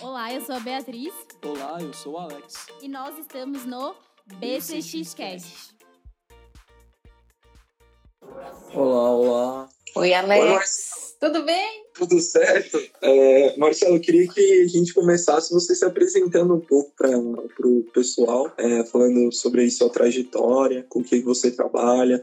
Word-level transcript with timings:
Olá, 0.00 0.32
eu 0.32 0.40
sou 0.42 0.54
a 0.54 0.60
Beatriz. 0.60 1.14
Olá, 1.42 1.78
eu 1.80 1.92
sou 1.92 2.12
o 2.14 2.18
Alex. 2.18 2.66
E 2.82 2.88
nós 2.88 3.18
estamos 3.18 3.64
no 3.64 3.94
BCX 4.38 5.14
Cast. 5.14 5.74
Olá, 8.74 9.10
olá. 9.10 9.68
Oi, 9.94 10.12
Alex. 10.12 11.16
Tudo 11.18 11.44
bem? 11.44 11.86
Tudo 11.94 12.20
certo? 12.20 12.78
É, 13.00 13.56
Marcelo, 13.56 13.96
eu 13.96 14.00
queria 14.00 14.28
que 14.28 14.62
a 14.62 14.68
gente 14.68 14.92
começasse 14.92 15.52
você 15.52 15.74
se 15.74 15.84
apresentando 15.84 16.54
um 16.54 16.60
pouco 16.60 16.92
para 16.94 17.16
o 17.16 17.82
pessoal, 17.94 18.52
é, 18.58 18.84
falando 18.84 19.32
sobre 19.32 19.64
a 19.64 19.70
sua 19.70 19.88
trajetória, 19.88 20.84
com 20.90 21.00
o 21.00 21.04
que 21.04 21.20
você 21.20 21.50
trabalha. 21.50 22.22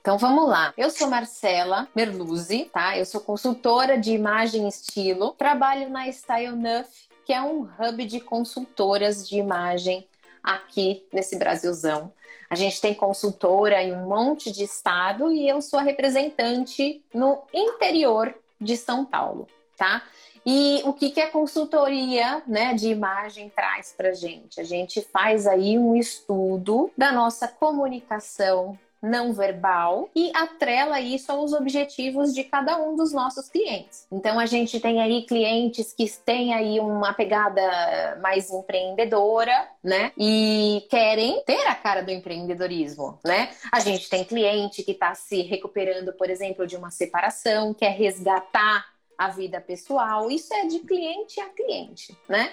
Então 0.00 0.16
vamos 0.16 0.48
lá. 0.48 0.72
Eu 0.78 0.88
sou 0.90 1.08
Marcela 1.08 1.86
Merluzzi, 1.94 2.70
tá? 2.72 2.96
Eu 2.96 3.04
sou 3.04 3.20
consultora 3.20 3.98
de 3.98 4.12
imagem 4.12 4.64
e 4.64 4.68
estilo. 4.68 5.32
Trabalho 5.32 5.90
na 5.90 6.10
Style 6.10 6.56
Nuff, 6.56 7.09
que 7.30 7.34
é 7.34 7.40
um 7.40 7.62
hub 7.78 8.04
de 8.06 8.18
consultoras 8.18 9.28
de 9.28 9.38
imagem 9.38 10.04
aqui 10.42 11.06
nesse 11.12 11.38
Brasilzão. 11.38 12.12
A 12.50 12.56
gente 12.56 12.80
tem 12.80 12.92
consultora 12.92 13.80
em 13.80 13.94
um 13.94 14.08
monte 14.08 14.50
de 14.50 14.64
estado 14.64 15.30
e 15.30 15.48
eu 15.48 15.62
sou 15.62 15.78
a 15.78 15.82
representante 15.82 17.00
no 17.14 17.40
interior 17.54 18.34
de 18.60 18.76
São 18.76 19.04
Paulo, 19.04 19.46
tá? 19.76 20.02
E 20.44 20.82
o 20.84 20.92
que, 20.92 21.12
que 21.12 21.20
a 21.20 21.30
consultoria 21.30 22.42
né, 22.48 22.74
de 22.74 22.88
imagem 22.88 23.48
traz 23.48 23.94
para 23.96 24.12
gente? 24.12 24.60
A 24.60 24.64
gente 24.64 25.00
faz 25.00 25.46
aí 25.46 25.78
um 25.78 25.94
estudo 25.94 26.90
da 26.98 27.12
nossa 27.12 27.46
comunicação 27.46 28.76
não 29.02 29.32
verbal 29.32 30.08
e 30.14 30.30
atrela 30.34 31.00
isso 31.00 31.30
aos 31.32 31.52
objetivos 31.52 32.34
de 32.34 32.44
cada 32.44 32.78
um 32.78 32.96
dos 32.96 33.12
nossos 33.12 33.48
clientes. 33.48 34.06
Então 34.12 34.38
a 34.38 34.46
gente 34.46 34.78
tem 34.80 35.00
aí 35.00 35.22
clientes 35.22 35.92
que 35.92 36.06
têm 36.24 36.54
aí 36.54 36.78
uma 36.80 37.12
pegada 37.12 38.18
mais 38.22 38.50
empreendedora, 38.50 39.68
né? 39.82 40.12
E 40.18 40.86
querem 40.90 41.42
ter 41.44 41.66
a 41.66 41.74
cara 41.74 42.02
do 42.02 42.10
empreendedorismo, 42.10 43.18
né? 43.24 43.50
A 43.72 43.80
gente 43.80 44.08
tem 44.08 44.24
cliente 44.24 44.82
que 44.82 44.92
está 44.92 45.14
se 45.14 45.42
recuperando, 45.42 46.12
por 46.12 46.28
exemplo, 46.28 46.66
de 46.66 46.76
uma 46.76 46.90
separação, 46.90 47.74
quer 47.74 47.92
resgatar 47.92 48.84
a 49.16 49.28
vida 49.28 49.60
pessoal. 49.60 50.30
Isso 50.30 50.52
é 50.54 50.66
de 50.66 50.80
cliente 50.80 51.40
a 51.40 51.48
cliente, 51.50 52.16
né? 52.28 52.52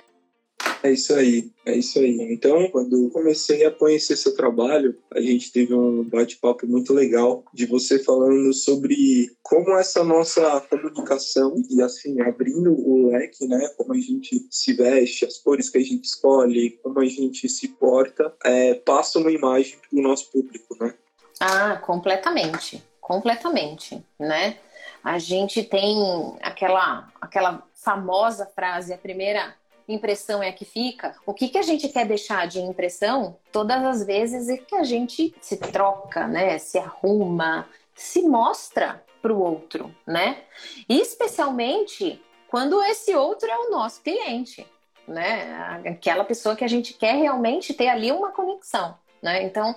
É 0.83 0.91
isso 0.91 1.13
aí, 1.13 1.51
é 1.65 1.75
isso 1.75 1.99
aí. 1.99 2.17
Então, 2.31 2.69
quando 2.69 3.09
comecei 3.09 3.65
a 3.65 3.71
conhecer 3.71 4.15
seu 4.15 4.35
trabalho, 4.35 4.97
a 5.13 5.19
gente 5.19 5.51
teve 5.51 5.73
um 5.73 6.03
bate-papo 6.03 6.67
muito 6.67 6.93
legal 6.93 7.43
de 7.53 7.65
você 7.65 7.99
falando 7.99 8.53
sobre 8.53 9.35
como 9.41 9.75
essa 9.77 10.03
nossa 10.03 10.61
comunicação 10.61 11.55
e 11.69 11.81
assim 11.81 12.21
abrindo 12.21 12.71
o 12.71 13.09
leque, 13.09 13.47
né, 13.47 13.67
como 13.75 13.93
a 13.93 13.97
gente 13.97 14.47
se 14.49 14.73
veste, 14.73 15.25
as 15.25 15.37
cores 15.37 15.69
que 15.69 15.77
a 15.77 15.83
gente 15.83 16.05
escolhe, 16.05 16.79
como 16.83 16.99
a 16.99 17.05
gente 17.05 17.49
se 17.49 17.67
porta, 17.67 18.33
é, 18.45 18.75
passa 18.75 19.19
uma 19.19 19.31
imagem 19.31 19.77
para 19.77 19.99
o 19.99 20.01
nosso 20.01 20.31
público, 20.31 20.77
né? 20.79 20.93
Ah, 21.39 21.75
completamente, 21.77 22.83
completamente, 23.01 24.03
né? 24.19 24.57
A 25.03 25.19
gente 25.19 25.63
tem 25.63 25.97
aquela 26.41 27.07
aquela 27.21 27.63
famosa 27.73 28.45
frase, 28.45 28.93
a 28.93 28.97
primeira 28.97 29.55
impressão 29.87 30.43
é 30.43 30.49
a 30.49 30.53
que 30.53 30.65
fica, 30.65 31.15
o 31.25 31.33
que, 31.33 31.47
que 31.47 31.57
a 31.57 31.61
gente 31.61 31.87
quer 31.89 32.05
deixar 32.05 32.47
de 32.47 32.59
impressão 32.59 33.37
todas 33.51 33.83
as 33.83 34.05
vezes 34.05 34.49
é 34.49 34.57
que 34.57 34.75
a 34.75 34.83
gente 34.83 35.33
se 35.39 35.57
troca, 35.57 36.27
né? 36.27 36.57
Se 36.57 36.77
arruma, 36.77 37.67
se 37.95 38.21
mostra 38.23 39.03
para 39.21 39.33
o 39.33 39.41
outro, 39.41 39.93
né? 40.05 40.43
E 40.87 40.99
especialmente 40.99 42.21
quando 42.47 42.81
esse 42.83 43.13
outro 43.15 43.49
é 43.49 43.57
o 43.57 43.71
nosso 43.71 44.01
cliente, 44.01 44.65
né? 45.07 45.81
Aquela 45.85 46.23
pessoa 46.23 46.55
que 46.55 46.63
a 46.63 46.67
gente 46.67 46.93
quer 46.93 47.15
realmente 47.15 47.73
ter 47.73 47.87
ali 47.87 48.11
uma 48.11 48.31
conexão, 48.31 48.97
né? 49.21 49.43
Então 49.43 49.75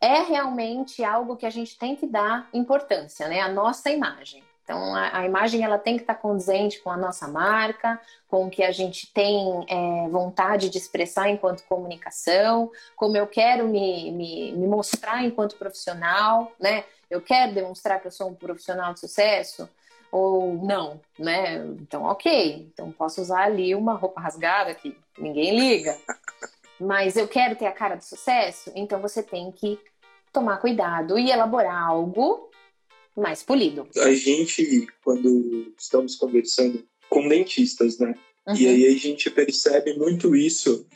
é 0.00 0.22
realmente 0.22 1.04
algo 1.04 1.36
que 1.36 1.44
a 1.44 1.50
gente 1.50 1.76
tem 1.78 1.94
que 1.94 2.06
dar 2.06 2.48
importância, 2.54 3.28
né? 3.28 3.40
A 3.40 3.48
nossa 3.48 3.90
imagem. 3.90 4.42
Então, 4.70 4.94
a, 4.94 5.18
a, 5.18 5.26
imagem 5.26 5.64
ela 5.64 5.78
tem 5.78 5.96
que 5.96 6.04
estar 6.04 6.14
condizente 6.14 6.78
com 6.78 6.90
a 6.90 6.96
nossa 6.96 7.26
marca, 7.26 8.00
com 8.28 8.46
o 8.46 8.50
que 8.50 8.62
a 8.62 8.70
gente 8.70 9.12
tem 9.12 9.66
é, 9.68 10.08
vontade 10.08 10.70
de 10.70 10.78
expressar 10.78 11.28
enquanto 11.28 11.64
comunicação, 11.64 12.70
como 12.94 13.16
eu 13.16 13.26
quero 13.26 13.66
me, 13.66 14.12
me, 14.12 14.52
me, 14.52 14.66
mostrar 14.68 15.24
enquanto 15.24 15.56
profissional, 15.56 16.52
né? 16.60 16.84
Eu 17.10 17.20
quero 17.20 17.52
demonstrar 17.52 18.00
que 18.00 18.06
eu 18.06 18.12
sou 18.12 18.28
um 18.28 18.34
profissional 18.34 18.94
de 18.94 19.00
sucesso 19.00 19.68
ou 20.12 20.54
não, 20.54 21.00
né? 21.18 21.56
Então, 21.80 22.04
ok. 22.04 22.70
Então, 22.72 22.92
posso 22.92 23.20
usar 23.20 23.46
ali 23.46 23.74
uma 23.74 23.94
roupa 23.94 24.20
rasgada 24.20 24.72
que 24.72 24.96
ninguém 25.18 25.58
liga. 25.58 25.98
Mas 26.78 27.16
eu 27.16 27.26
quero 27.26 27.56
ter 27.56 27.66
a 27.66 27.72
cara 27.72 27.96
de 27.96 28.04
sucesso, 28.04 28.70
então 28.76 29.00
você 29.00 29.20
tem 29.20 29.50
que 29.50 29.80
tomar 30.32 30.58
cuidado 30.58 31.18
e 31.18 31.28
elaborar 31.28 31.88
algo 31.88 32.49
mais 33.16 33.42
polido. 33.42 33.88
A 33.96 34.12
gente, 34.12 34.86
quando 35.04 35.72
estamos 35.78 36.16
conversando 36.16 36.84
com 37.08 37.28
dentistas, 37.28 37.98
né? 37.98 38.14
Uhum. 38.46 38.56
E 38.56 38.66
aí 38.66 38.86
a 38.86 38.98
gente 38.98 39.30
percebe 39.30 39.94
muito 39.94 40.34
isso 40.34 40.86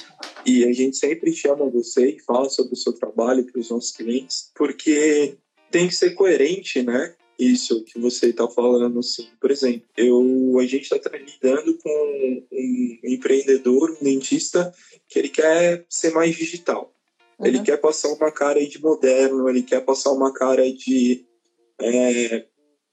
e 0.47 0.65
a 0.65 0.73
gente 0.73 0.97
sempre 0.97 1.33
chama 1.33 1.69
você 1.69 2.11
e 2.11 2.21
fala 2.21 2.49
sobre 2.49 2.73
o 2.73 2.77
seu 2.77 2.93
trabalho 2.93 3.45
para 3.45 3.61
os 3.61 3.71
nossos 3.71 3.91
clientes, 3.91 4.51
porque 4.55 5.37
tem 5.71 5.89
que 5.89 5.95
ser 5.95 6.15
coerente, 6.15 6.83
né? 6.83 7.15
Isso 7.39 7.83
que 7.85 7.99
você 7.99 8.29
está 8.29 8.49
falando, 8.49 9.01
assim. 9.01 9.29
Por 9.41 9.51
exemplo, 9.51 9.83
eu, 9.97 10.57
a 10.61 10.67
gente 10.67 10.83
está 10.83 11.11
lidando 11.17 11.77
com 11.79 12.45
um 12.53 12.99
empreendedor, 13.03 13.91
um 14.01 14.05
dentista, 14.05 14.73
que 15.09 15.19
ele 15.19 15.29
quer 15.29 15.85
ser 15.89 16.13
mais 16.13 16.37
digital. 16.37 16.95
Uhum. 17.39 17.47
Ele 17.47 17.63
quer 17.63 17.79
passar 17.79 18.09
uma 18.09 18.31
cara 18.31 18.65
de 18.65 18.81
moderno, 18.81 19.49
ele 19.49 19.63
quer 19.63 19.81
passar 19.85 20.13
uma 20.13 20.33
cara 20.33 20.71
de 20.73 21.27
é, 21.81 22.47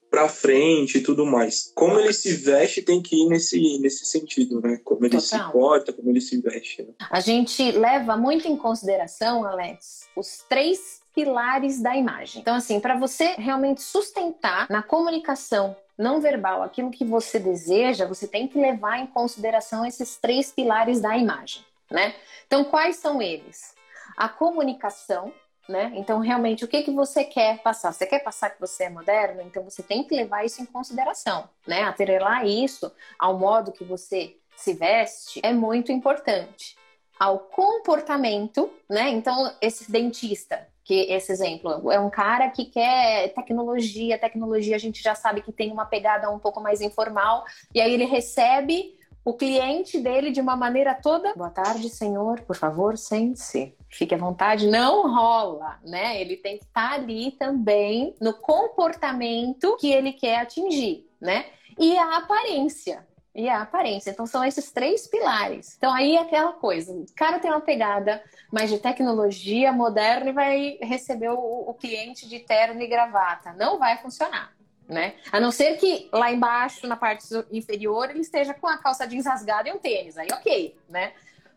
para 0.09 0.27
frente 0.27 0.97
e 0.97 1.01
tudo 1.01 1.25
mais. 1.25 1.71
Como 1.73 1.97
ele 1.97 2.11
se 2.11 2.33
veste 2.33 2.81
tem 2.81 3.01
que 3.01 3.15
ir 3.15 3.29
nesse, 3.29 3.79
nesse 3.79 4.05
sentido, 4.05 4.59
né? 4.59 4.79
Como 4.83 5.05
ele 5.05 5.17
Total. 5.17 5.47
se 5.47 5.51
porta, 5.53 5.93
como 5.93 6.09
ele 6.09 6.19
se 6.19 6.39
veste. 6.41 6.83
Né? 6.83 6.93
A 7.09 7.21
gente 7.21 7.71
leva 7.71 8.17
muito 8.17 8.47
em 8.47 8.57
consideração, 8.57 9.45
Alex, 9.45 10.09
os 10.15 10.43
três 10.49 10.99
pilares 11.15 11.81
da 11.81 11.95
imagem. 11.95 12.41
Então, 12.41 12.55
assim, 12.55 12.79
para 12.79 12.97
você 12.97 13.35
realmente 13.37 13.81
sustentar 13.81 14.67
na 14.69 14.83
comunicação 14.83 15.75
não 15.97 16.19
verbal 16.19 16.63
aquilo 16.63 16.91
que 16.91 17.05
você 17.05 17.39
deseja, 17.39 18.07
você 18.07 18.27
tem 18.27 18.47
que 18.47 18.59
levar 18.59 18.99
em 18.99 19.07
consideração 19.07 19.85
esses 19.85 20.17
três 20.17 20.51
pilares 20.51 20.99
da 20.99 21.15
imagem, 21.15 21.63
né? 21.89 22.15
Então, 22.47 22.63
quais 22.63 22.95
são 22.97 23.21
eles? 23.21 23.75
A 24.17 24.27
comunicação, 24.27 25.31
né? 25.71 25.91
Então, 25.95 26.19
realmente, 26.19 26.63
o 26.63 26.67
que, 26.67 26.83
que 26.83 26.91
você 26.91 27.23
quer 27.23 27.61
passar? 27.63 27.91
Você 27.91 28.05
quer 28.05 28.19
passar 28.19 28.49
que 28.51 28.59
você 28.59 28.83
é 28.83 28.89
moderno? 28.89 29.41
Então, 29.41 29.63
você 29.63 29.81
tem 29.81 30.03
que 30.03 30.13
levar 30.13 30.45
isso 30.45 30.61
em 30.61 30.65
consideração, 30.65 31.49
né? 31.65 31.83
Atrelar 31.83 32.45
isso 32.45 32.91
ao 33.17 33.39
modo 33.39 33.71
que 33.71 33.83
você 33.83 34.35
se 34.55 34.73
veste 34.73 35.39
é 35.43 35.53
muito 35.53 35.91
importante. 35.91 36.77
Ao 37.19 37.39
comportamento, 37.39 38.71
né? 38.89 39.09
Então, 39.09 39.51
esse 39.61 39.91
dentista, 39.91 40.67
que 40.83 41.11
esse 41.11 41.31
exemplo 41.31 41.91
é 41.91 41.99
um 41.99 42.09
cara 42.09 42.49
que 42.49 42.65
quer 42.65 43.29
tecnologia, 43.33 44.17
tecnologia 44.17 44.75
a 44.75 44.79
gente 44.79 45.01
já 45.01 45.15
sabe 45.15 45.41
que 45.41 45.51
tem 45.51 45.71
uma 45.71 45.85
pegada 45.85 46.29
um 46.29 46.39
pouco 46.39 46.59
mais 46.59 46.81
informal, 46.81 47.45
e 47.73 47.79
aí 47.79 47.93
ele 47.93 48.05
recebe 48.05 48.99
o 49.23 49.33
cliente 49.33 49.99
dele 49.99 50.31
de 50.31 50.41
uma 50.41 50.55
maneira 50.55 50.95
toda. 50.95 51.33
Boa 51.35 51.49
tarde, 51.49 51.89
senhor, 51.89 52.41
por 52.41 52.55
favor, 52.55 52.97
sente-se. 52.97 53.75
Fique 53.89 54.15
à 54.15 54.17
vontade, 54.17 54.67
não 54.67 55.13
rola, 55.13 55.79
né? 55.83 56.19
Ele 56.19 56.37
tem 56.37 56.57
que 56.57 56.65
estar 56.65 56.93
ali 56.93 57.31
também 57.31 58.15
no 58.19 58.33
comportamento 58.33 59.77
que 59.77 59.91
ele 59.91 60.13
quer 60.13 60.39
atingir, 60.39 61.07
né? 61.19 61.45
E 61.77 61.97
a 61.97 62.17
aparência, 62.17 63.07
e 63.35 63.47
a 63.47 63.61
aparência. 63.61 64.11
Então 64.11 64.25
são 64.25 64.43
esses 64.43 64.71
três 64.71 65.07
pilares. 65.07 65.75
Então 65.77 65.93
aí 65.93 66.15
é 66.15 66.21
aquela 66.21 66.53
coisa, 66.53 66.91
o 66.91 67.05
cara 67.15 67.39
tem 67.39 67.51
uma 67.51 67.61
pegada 67.61 68.23
mais 68.51 68.69
de 68.69 68.79
tecnologia 68.79 69.71
moderna 69.71 70.29
e 70.29 70.33
vai 70.33 70.77
receber 70.81 71.29
o, 71.29 71.69
o 71.69 71.73
cliente 71.73 72.27
de 72.27 72.39
terno 72.39 72.81
e 72.81 72.87
gravata. 72.87 73.53
Não 73.53 73.77
vai 73.77 73.97
funcionar 73.97 74.51
né? 74.91 75.13
A 75.31 75.39
não 75.39 75.51
ser 75.51 75.77
que 75.77 76.09
lá 76.11 76.29
embaixo, 76.29 76.85
na 76.85 76.97
parte 76.97 77.25
inferior, 77.49 78.09
ele 78.09 78.19
esteja 78.19 78.53
com 78.53 78.67
a 78.67 78.77
calça 78.77 79.07
jeans 79.07 79.25
rasgada 79.25 79.69
e 79.69 79.71
um 79.71 79.77
tênis, 79.77 80.17
aí 80.17 80.27
ok, 80.33 80.75
né? 80.89 81.13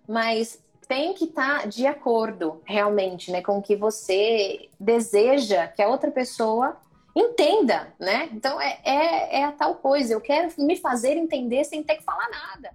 Mas 0.09 0.63
tem 0.87 1.15
que 1.15 1.25
estar 1.25 1.63
tá 1.63 1.67
de 1.67 1.85
acordo 1.85 2.63
realmente, 2.65 3.33
né, 3.33 3.43
com 3.43 3.59
o 3.59 3.63
que 3.63 3.75
você 3.75 4.69
deseja 4.79 5.67
que 5.67 5.83
a 5.83 5.89
outra 5.89 6.13
pessoa 6.13 6.77
entenda, 7.17 7.93
né? 7.99 8.29
Então 8.33 8.61
é, 8.61 8.79
é, 8.85 9.41
é 9.41 9.45
a 9.45 9.51
tal 9.53 9.75
coisa, 9.77 10.13
eu 10.13 10.21
quero 10.21 10.53
me 10.59 10.77
fazer 10.77 11.17
entender 11.17 11.65
sem 11.65 11.83
ter 11.83 11.97
que 11.97 12.05
falar 12.05 12.29
nada. 12.31 12.71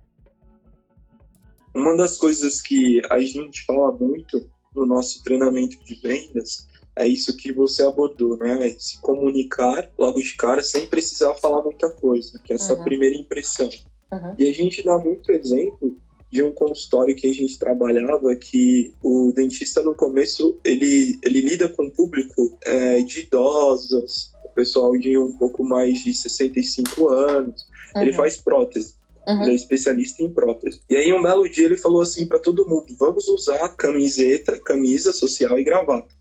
Uma 1.74 1.96
das 1.96 2.18
coisas 2.18 2.62
que 2.62 3.02
a 3.10 3.20
gente 3.22 3.64
fala 3.64 3.94
muito 3.94 4.50
no 4.76 4.86
nosso 4.86 5.24
treinamento 5.24 5.82
de 5.86 5.96
vendas 5.96 6.68
é 7.00 7.08
isso 7.08 7.36
que 7.38 7.54
você 7.54 7.84
abordou, 7.84 8.38
né? 8.38 8.68
É 8.68 8.76
se 8.78 9.00
comunicar 9.00 9.90
logo 9.98 10.20
de 10.20 10.36
cara 10.36 10.62
sem 10.62 10.86
precisar 10.86 11.34
falar 11.36 11.64
muita 11.64 11.90
coisa, 11.90 12.38
que 12.44 12.52
é 12.52 12.58
essa 12.58 12.74
uhum. 12.74 12.84
primeira 12.84 13.16
impressão. 13.16 13.70
Uhum. 14.12 14.36
E 14.38 14.50
a 14.50 14.54
gente 14.54 14.84
dá 14.84 14.98
muito 14.98 15.32
exemplo 15.32 15.98
de 16.30 16.44
um 16.44 16.52
consultório 16.52 17.16
que 17.16 17.28
a 17.28 17.34
gente 17.34 17.58
trabalhava 17.58 18.36
que 18.36 18.94
o 19.02 19.32
dentista 19.34 19.82
no 19.82 19.96
começo 19.96 20.60
ele, 20.64 21.18
ele 21.24 21.40
lida 21.42 21.70
com 21.70 21.86
o 21.86 21.92
público 21.92 22.58
é, 22.66 23.02
de 23.02 23.22
idosos, 23.22 24.34
o 24.44 24.50
pessoal 24.50 24.96
de 24.98 25.18
um 25.18 25.32
pouco 25.38 25.64
mais 25.64 26.04
de 26.04 26.14
65 26.14 27.08
anos, 27.08 27.66
uhum. 27.96 28.02
ele 28.02 28.14
faz 28.14 28.36
prótese. 28.36 28.94
Uhum. 29.26 29.44
Ele 29.44 29.52
é 29.52 29.56
especialista 29.56 30.22
em 30.22 30.30
prótese. 30.30 30.82
E 30.90 30.98
aí, 30.98 31.14
um 31.14 31.22
belo 31.22 31.48
dia, 31.48 31.66
ele 31.66 31.78
falou 31.78 32.02
assim 32.02 32.26
para 32.26 32.40
todo 32.40 32.68
mundo: 32.68 32.88
vamos 32.98 33.28
usar 33.28 33.70
camiseta, 33.70 34.60
camisa 34.60 35.14
social 35.14 35.58
e 35.58 35.64
gravata. 35.64 36.19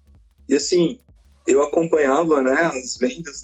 E 0.49 0.55
assim, 0.55 0.99
eu 1.47 1.63
acompanhava 1.63 2.43
né, 2.43 2.71
as 2.75 2.97
vendas 2.97 3.41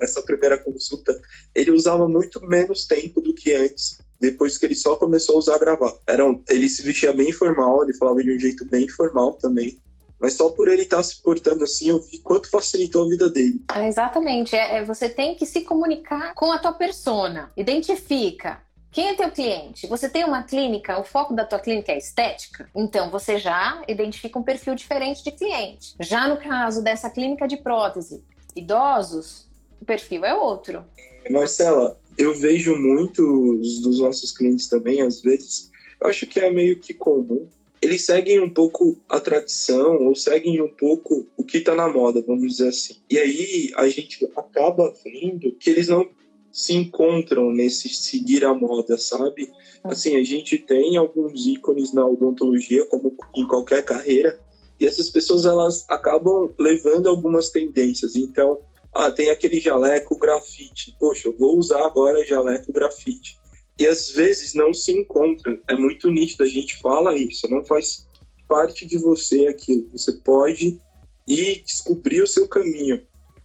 nessa 0.00 0.22
primeira 0.24 0.58
consulta. 0.58 1.18
Ele 1.54 1.70
usava 1.70 2.08
muito 2.08 2.44
menos 2.46 2.86
tempo 2.86 3.20
do 3.20 3.34
que 3.34 3.52
antes 3.52 3.98
depois 4.20 4.56
que 4.56 4.66
ele 4.66 4.74
só 4.74 4.96
começou 4.96 5.36
a 5.36 5.38
usar 5.38 5.58
gravar. 5.58 5.92
Era, 6.06 6.24
ele 6.48 6.68
se 6.68 6.82
vestia 6.82 7.12
bem 7.12 7.30
informal, 7.30 7.82
ele 7.82 7.94
falava 7.94 8.22
de 8.22 8.34
um 8.34 8.38
jeito 8.38 8.64
bem 8.64 8.84
informal 8.84 9.34
também. 9.34 9.78
Mas 10.18 10.32
só 10.32 10.48
por 10.48 10.68
ele 10.68 10.82
estar 10.82 11.02
se 11.02 11.20
portando 11.22 11.64
assim, 11.64 11.90
eu 11.90 12.00
vi 12.00 12.18
quanto 12.18 12.48
facilitou 12.48 13.04
a 13.04 13.08
vida 13.08 13.28
dele. 13.28 13.60
É, 13.74 13.86
exatamente. 13.86 14.56
É, 14.56 14.78
é, 14.78 14.84
você 14.84 15.10
tem 15.10 15.34
que 15.34 15.44
se 15.44 15.60
comunicar 15.60 16.32
com 16.34 16.50
a 16.50 16.58
tua 16.58 16.72
persona. 16.72 17.52
Identifica. 17.54 18.62
Quem 18.96 19.08
é 19.08 19.14
teu 19.14 19.30
cliente? 19.30 19.86
Você 19.88 20.08
tem 20.08 20.24
uma 20.24 20.42
clínica, 20.42 20.98
o 20.98 21.04
foco 21.04 21.34
da 21.34 21.44
tua 21.44 21.58
clínica 21.58 21.92
é 21.92 21.98
estética? 21.98 22.66
Então 22.74 23.10
você 23.10 23.38
já 23.38 23.82
identifica 23.86 24.38
um 24.38 24.42
perfil 24.42 24.74
diferente 24.74 25.22
de 25.22 25.32
cliente. 25.32 25.94
Já 26.00 26.26
no 26.26 26.38
caso 26.38 26.82
dessa 26.82 27.10
clínica 27.10 27.46
de 27.46 27.58
prótese, 27.58 28.24
idosos, 28.56 29.46
o 29.82 29.84
perfil 29.84 30.24
é 30.24 30.34
outro. 30.34 30.82
Marcela, 31.28 32.00
eu 32.16 32.34
vejo 32.34 32.74
muitos 32.74 33.82
dos 33.82 34.00
nossos 34.00 34.34
clientes 34.34 34.66
também, 34.66 35.02
às 35.02 35.20
vezes, 35.20 35.70
eu 36.00 36.08
acho 36.08 36.26
que 36.26 36.40
é 36.40 36.50
meio 36.50 36.80
que 36.80 36.94
comum. 36.94 37.46
Eles 37.82 38.06
seguem 38.06 38.40
um 38.40 38.48
pouco 38.48 38.96
a 39.10 39.20
tradição 39.20 40.06
ou 40.06 40.14
seguem 40.14 40.62
um 40.62 40.70
pouco 40.70 41.26
o 41.36 41.44
que 41.44 41.58
está 41.58 41.74
na 41.74 41.86
moda, 41.86 42.24
vamos 42.26 42.52
dizer 42.52 42.68
assim. 42.68 42.96
E 43.10 43.18
aí 43.18 43.72
a 43.76 43.86
gente 43.90 44.24
acaba 44.34 44.90
vendo 45.04 45.52
que 45.52 45.68
eles 45.68 45.88
não 45.88 46.08
se 46.56 46.72
encontram 46.72 47.50
nesse 47.50 47.90
seguir 47.90 48.42
a 48.42 48.54
moda, 48.54 48.96
sabe? 48.96 49.52
Assim, 49.84 50.16
a 50.16 50.24
gente 50.24 50.56
tem 50.56 50.96
alguns 50.96 51.46
ícones 51.46 51.92
na 51.92 52.06
odontologia, 52.06 52.86
como 52.86 53.14
em 53.36 53.46
qualquer 53.46 53.84
carreira, 53.84 54.40
e 54.80 54.86
essas 54.86 55.10
pessoas 55.10 55.44
elas 55.44 55.84
acabam 55.86 56.50
levando 56.58 57.10
algumas 57.10 57.50
tendências. 57.50 58.16
Então, 58.16 58.58
ah, 58.94 59.10
tem 59.10 59.28
aquele 59.28 59.60
jaleco 59.60 60.18
grafite. 60.18 60.96
Poxa, 60.98 61.28
eu 61.28 61.36
vou 61.36 61.58
usar 61.58 61.84
agora 61.84 62.24
jaleco 62.24 62.72
grafite. 62.72 63.38
E 63.78 63.86
às 63.86 64.08
vezes 64.08 64.54
não 64.54 64.72
se 64.72 64.92
encontra. 64.92 65.60
É 65.68 65.76
muito 65.76 66.10
nítido, 66.10 66.42
a 66.42 66.48
gente 66.48 66.78
fala 66.78 67.14
isso, 67.14 67.46
não 67.50 67.62
faz 67.66 68.08
parte 68.48 68.86
de 68.86 68.96
você 68.96 69.46
aquilo. 69.48 69.90
Você 69.92 70.12
pode 70.12 70.80
ir 71.28 71.62
descobrir 71.62 72.22
o 72.22 72.26
seu 72.26 72.48
caminho. 72.48 73.02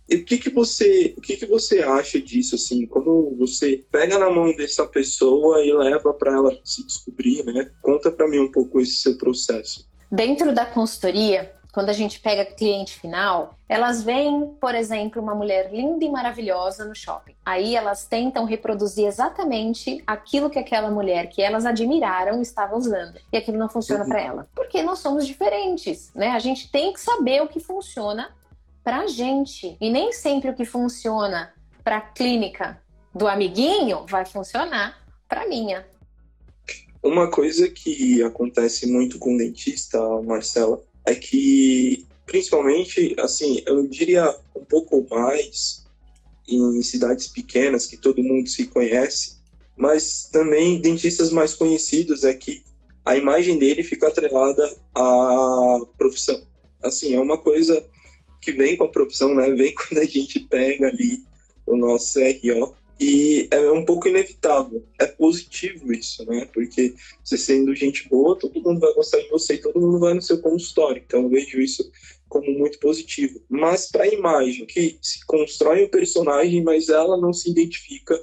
E 0.10 0.18
o 0.18 0.26
que 0.26 0.38
que 0.38 0.50
você, 0.50 1.14
o 1.18 1.22
que 1.22 1.38
que 1.38 1.46
você 1.46 1.82
acha 1.82 2.20
disso 2.20 2.56
assim? 2.56 2.86
Como 2.86 3.36
você 3.38 3.84
pega 3.92 4.20
na 4.20 4.30
mão 4.30 4.54
dessa 4.56 4.86
pessoa 4.86 5.64
e 5.64 5.72
leva 5.72 6.14
para 6.14 6.34
ela 6.34 6.58
se 6.64 6.86
descobrir, 6.86 7.46
né? 7.46 7.72
Conta 7.82 8.12
para 8.12 8.28
mim 8.28 8.40
um 8.40 8.52
pouco 8.52 8.80
esse 8.80 8.96
seu 8.96 9.18
processo. 9.18 9.90
Dentro 10.12 10.54
da 10.54 10.66
consultoria, 10.66 11.54
quando 11.72 11.90
a 11.90 11.94
gente 11.94 12.20
pega 12.20 12.44
cliente 12.44 13.00
final, 13.00 13.58
elas 13.68 14.04
veem, 14.04 14.48
por 14.60 14.76
exemplo, 14.76 15.22
uma 15.22 15.34
mulher 15.34 15.72
linda 15.74 16.04
e 16.04 16.10
maravilhosa 16.10 16.84
no 16.84 16.94
shopping. 16.94 17.34
Aí 17.46 17.76
elas 17.76 18.06
tentam 18.06 18.44
reproduzir 18.44 19.06
exatamente 19.06 20.04
aquilo 20.06 20.50
que 20.50 20.60
aquela 20.60 20.92
mulher 20.92 21.28
que 21.28 21.42
elas 21.42 21.66
admiraram 21.66 22.42
estava 22.42 22.76
usando. 22.76 23.18
E 23.32 23.38
aquilo 23.38 23.58
não 23.58 23.70
funciona 23.70 24.06
para 24.06 24.20
ela. 24.20 24.48
Porque 24.54 24.84
nós 24.84 25.00
somos 25.00 25.26
diferentes, 25.26 26.12
né? 26.14 26.32
A 26.32 26.40
gente 26.40 26.70
tem 26.70 26.92
que 26.92 27.00
saber 27.00 27.42
o 27.42 27.48
que 27.48 27.60
funciona 27.60 28.30
pra 28.84 29.08
gente. 29.08 29.78
E 29.80 29.90
nem 29.90 30.12
sempre 30.12 30.50
o 30.50 30.56
que 30.56 30.66
funciona 30.66 31.54
pra 31.84 32.02
clínica 32.02 32.82
do 33.14 33.28
amiguinho 33.28 34.06
vai 34.08 34.26
funcionar 34.26 34.98
pra 35.28 35.48
minha. 35.48 35.86
Uma 37.04 37.30
coisa 37.30 37.68
que 37.68 38.22
acontece 38.22 38.86
muito 38.86 39.18
com 39.18 39.34
o 39.34 39.38
dentista, 39.38 40.00
Marcela, 40.22 40.82
é 41.06 41.16
que, 41.16 42.06
principalmente, 42.26 43.16
assim, 43.20 43.62
eu 43.66 43.88
diria 43.88 44.36
um 44.56 44.64
pouco 44.64 45.06
mais 45.10 45.84
em 46.48 46.82
cidades 46.84 47.28
pequenas, 47.28 47.88
que 47.88 47.98
todo 47.98 48.24
mundo 48.24 48.48
se 48.48 48.68
conhece, 48.68 49.38
mas 49.76 50.30
também 50.32 50.80
dentistas 50.80 51.32
mais 51.32 51.56
conhecidos 51.56 52.24
é 52.24 52.34
que 52.34 52.64
a 53.04 53.18
imagem 53.18 53.58
dele 53.58 53.84
fica 53.84 54.08
atrelada 54.08 54.78
à 54.94 55.80
profissão. 55.98 56.40
Assim, 56.84 57.16
é 57.16 57.20
uma 57.20 57.38
coisa 57.38 57.84
que 58.42 58.52
vem 58.52 58.76
com 58.76 58.86
a 58.86 58.90
profissão, 58.90 59.36
né? 59.36 59.50
Vem 59.52 59.74
quando 59.76 60.00
a 60.00 60.06
gente 60.06 60.40
pega 60.40 60.88
ali 60.88 61.24
o 61.66 61.78
nosso 61.78 62.20
CRO 62.20 62.76
e 63.00 63.48
é 63.50 63.72
um 63.72 63.86
pouco 63.86 64.08
inevitável. 64.08 64.86
É 65.00 65.08
positivo 65.08 65.92
isso, 65.94 66.24
né? 66.26 66.48
Porque 66.54 66.94
você 67.24 67.38
sendo 67.38 67.74
gente 67.74 68.08
boa, 68.10 68.38
todo 68.38 68.62
mundo 68.62 68.80
vai 68.80 68.94
gostar 68.94 69.20
de 69.20 69.30
você 69.30 69.56
e 69.56 69.62
todo 69.62 69.80
mundo 69.80 70.00
vai 70.00 70.14
no 70.14 70.22
seu 70.22 70.40
consultório. 70.40 71.04
Então 71.06 71.24
eu 71.24 71.30
vejo 71.30 71.60
isso 71.60 71.90
como 72.30 72.52
muito 72.52 72.80
positivo. 72.80 73.42
Mas 73.50 73.90
para 73.90 74.04
a 74.04 74.08
imagem, 74.08 74.66
que 74.66 75.00
se 75.02 75.26
constrói 75.26 75.86
um 75.86 75.90
personagem, 75.90 76.64
mas 76.64 76.90
ela 76.90 77.18
não 77.18 77.34
se 77.34 77.50
identifica 77.50 78.18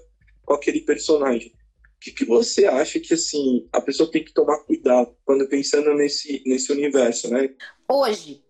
com 0.44 0.54
aquele 0.54 0.80
personagem. 0.80 1.52
O 1.96 2.00
que, 2.00 2.12
que 2.12 2.24
você 2.24 2.64
acha 2.64 3.00
que 3.00 3.14
assim 3.14 3.66
a 3.72 3.80
pessoa 3.80 4.08
tem 4.08 4.24
que 4.24 4.32
tomar 4.32 4.58
cuidado 4.58 5.14
quando 5.24 5.48
pensando 5.48 5.92
nesse, 5.94 6.40
nesse 6.46 6.70
universo, 6.70 7.28
né? 7.28 7.50
Hoje, 7.90 8.44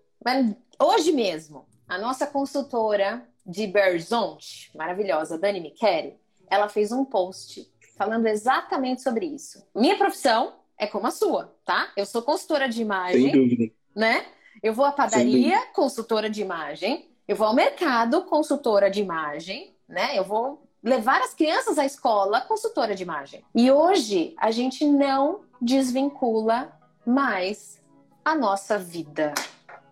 hoje 0.79 1.13
mesmo, 1.13 1.67
a 1.89 1.99
nossa 1.99 2.27
consultora 2.27 3.27
de 3.45 3.67
Berzonte, 3.67 4.71
maravilhosa, 4.77 5.39
Dani 5.39 5.61
Michele, 5.61 6.17
ela 6.51 6.69
fez 6.69 6.93
um 6.93 7.05
post 7.05 7.71
falando 7.97 8.27
exatamente 8.27 9.03
sobre 9.03 9.27
isso. 9.27 9.67
Minha 9.75 9.97
profissão 9.97 10.55
é 10.79 10.87
como 10.87 11.07
a 11.07 11.11
sua, 11.11 11.55
tá? 11.65 11.91
Eu 11.97 12.07
sou 12.07 12.23
consultora 12.23 12.69
de 12.69 12.81
imagem. 12.81 13.23
Sem 13.23 13.33
dúvida. 13.33 13.73
Né? 13.95 14.25
Eu 14.63 14.73
vou 14.73 14.85
à 14.85 14.93
padaria, 14.93 15.67
consultora 15.73 16.31
de 16.31 16.41
imagem. 16.41 17.11
Eu 17.27 17.37
vou 17.37 17.47
ao 17.47 17.55
mercado, 17.55 18.23
consultora 18.23 18.91
de 18.91 19.01
imagem, 19.01 19.75
né? 19.89 20.17
Eu 20.17 20.25
vou 20.25 20.63
levar 20.83 21.21
as 21.21 21.35
crianças 21.35 21.79
à 21.79 21.85
escola, 21.85 22.41
consultora 22.43 22.95
de 22.95 23.03
imagem. 23.03 23.45
E 23.55 23.71
hoje 23.71 24.35
a 24.39 24.51
gente 24.51 24.85
não 24.85 25.41
desvincula 25.61 26.73
mais 27.05 27.83
a 28.25 28.35
nossa 28.35 28.79
vida 28.79 29.35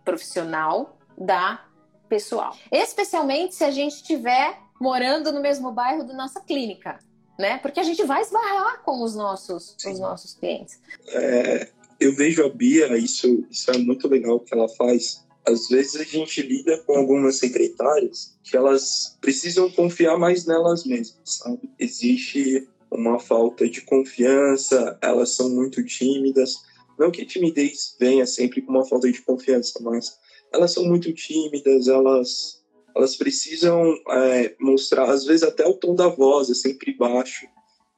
profissional 0.06 0.96
da 1.18 1.66
pessoal. 2.08 2.56
Especialmente 2.72 3.54
se 3.56 3.64
a 3.64 3.70
gente 3.70 3.96
estiver 3.96 4.58
morando 4.80 5.32
no 5.32 5.42
mesmo 5.42 5.72
bairro 5.72 6.04
da 6.04 6.14
nossa 6.14 6.40
clínica, 6.40 6.98
né? 7.38 7.58
Porque 7.58 7.80
a 7.80 7.82
gente 7.82 8.02
vai 8.04 8.22
esbarrar 8.22 8.82
com 8.82 9.02
os 9.02 9.14
nossos, 9.14 9.76
os 9.84 9.98
nossos 9.98 10.34
clientes. 10.34 10.78
É, 11.08 11.68
eu 11.98 12.14
vejo 12.14 12.44
a 12.44 12.48
Bia, 12.48 12.96
isso, 12.96 13.44
isso 13.50 13.70
é 13.70 13.78
muito 13.78 14.08
legal 14.08 14.40
que 14.40 14.54
ela 14.54 14.68
faz. 14.68 15.26
Às 15.44 15.68
vezes 15.68 15.96
a 15.96 16.04
gente 16.04 16.42
lida 16.42 16.78
com 16.86 16.96
algumas 16.96 17.36
secretárias 17.36 18.36
que 18.42 18.56
elas 18.56 19.16
precisam 19.20 19.70
confiar 19.70 20.18
mais 20.18 20.46
nelas 20.46 20.84
mesmas, 20.84 21.18
sabe? 21.24 21.70
Existe 21.78 22.68
uma 22.90 23.18
falta 23.18 23.68
de 23.68 23.80
confiança, 23.80 24.98
elas 25.02 25.34
são 25.34 25.48
muito 25.50 25.84
tímidas. 25.84 26.64
Não 26.98 27.10
que 27.10 27.26
timidez 27.26 27.96
venha 27.98 28.26
sempre 28.26 28.62
com 28.62 28.72
uma 28.72 28.86
falta 28.86 29.10
de 29.10 29.22
confiança, 29.22 29.78
mas 29.82 30.18
elas 30.52 30.72
são 30.72 30.84
muito 30.84 31.12
tímidas, 31.12 31.88
elas, 31.88 32.62
elas 32.94 33.16
precisam 33.16 33.94
é, 34.08 34.54
mostrar, 34.58 35.10
às 35.10 35.24
vezes 35.24 35.42
até 35.42 35.66
o 35.66 35.74
tom 35.74 35.94
da 35.94 36.08
voz 36.08 36.50
é 36.50 36.54
sempre 36.54 36.94
baixo. 36.94 37.46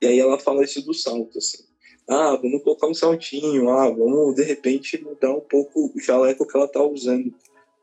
E 0.00 0.07
aí 0.07 0.19
ela 0.19 0.38
fala 0.38 0.64
isso 0.64 0.83
do 0.83 0.95
salto, 0.95 1.38
assim. 1.38 1.64
Ah, 2.09 2.37
vamos 2.40 2.62
colocar 2.62 2.87
um 2.87 2.95
saltinho, 2.95 3.69
ah, 3.69 3.90
vamos 3.90 4.35
de 4.35 4.43
repente 4.43 5.02
mudar 5.02 5.35
um 5.35 5.40
pouco 5.40 5.93
o 5.95 6.00
jaleco 6.00 6.47
que 6.47 6.57
ela 6.57 6.67
está 6.67 6.83
usando. 6.83 7.35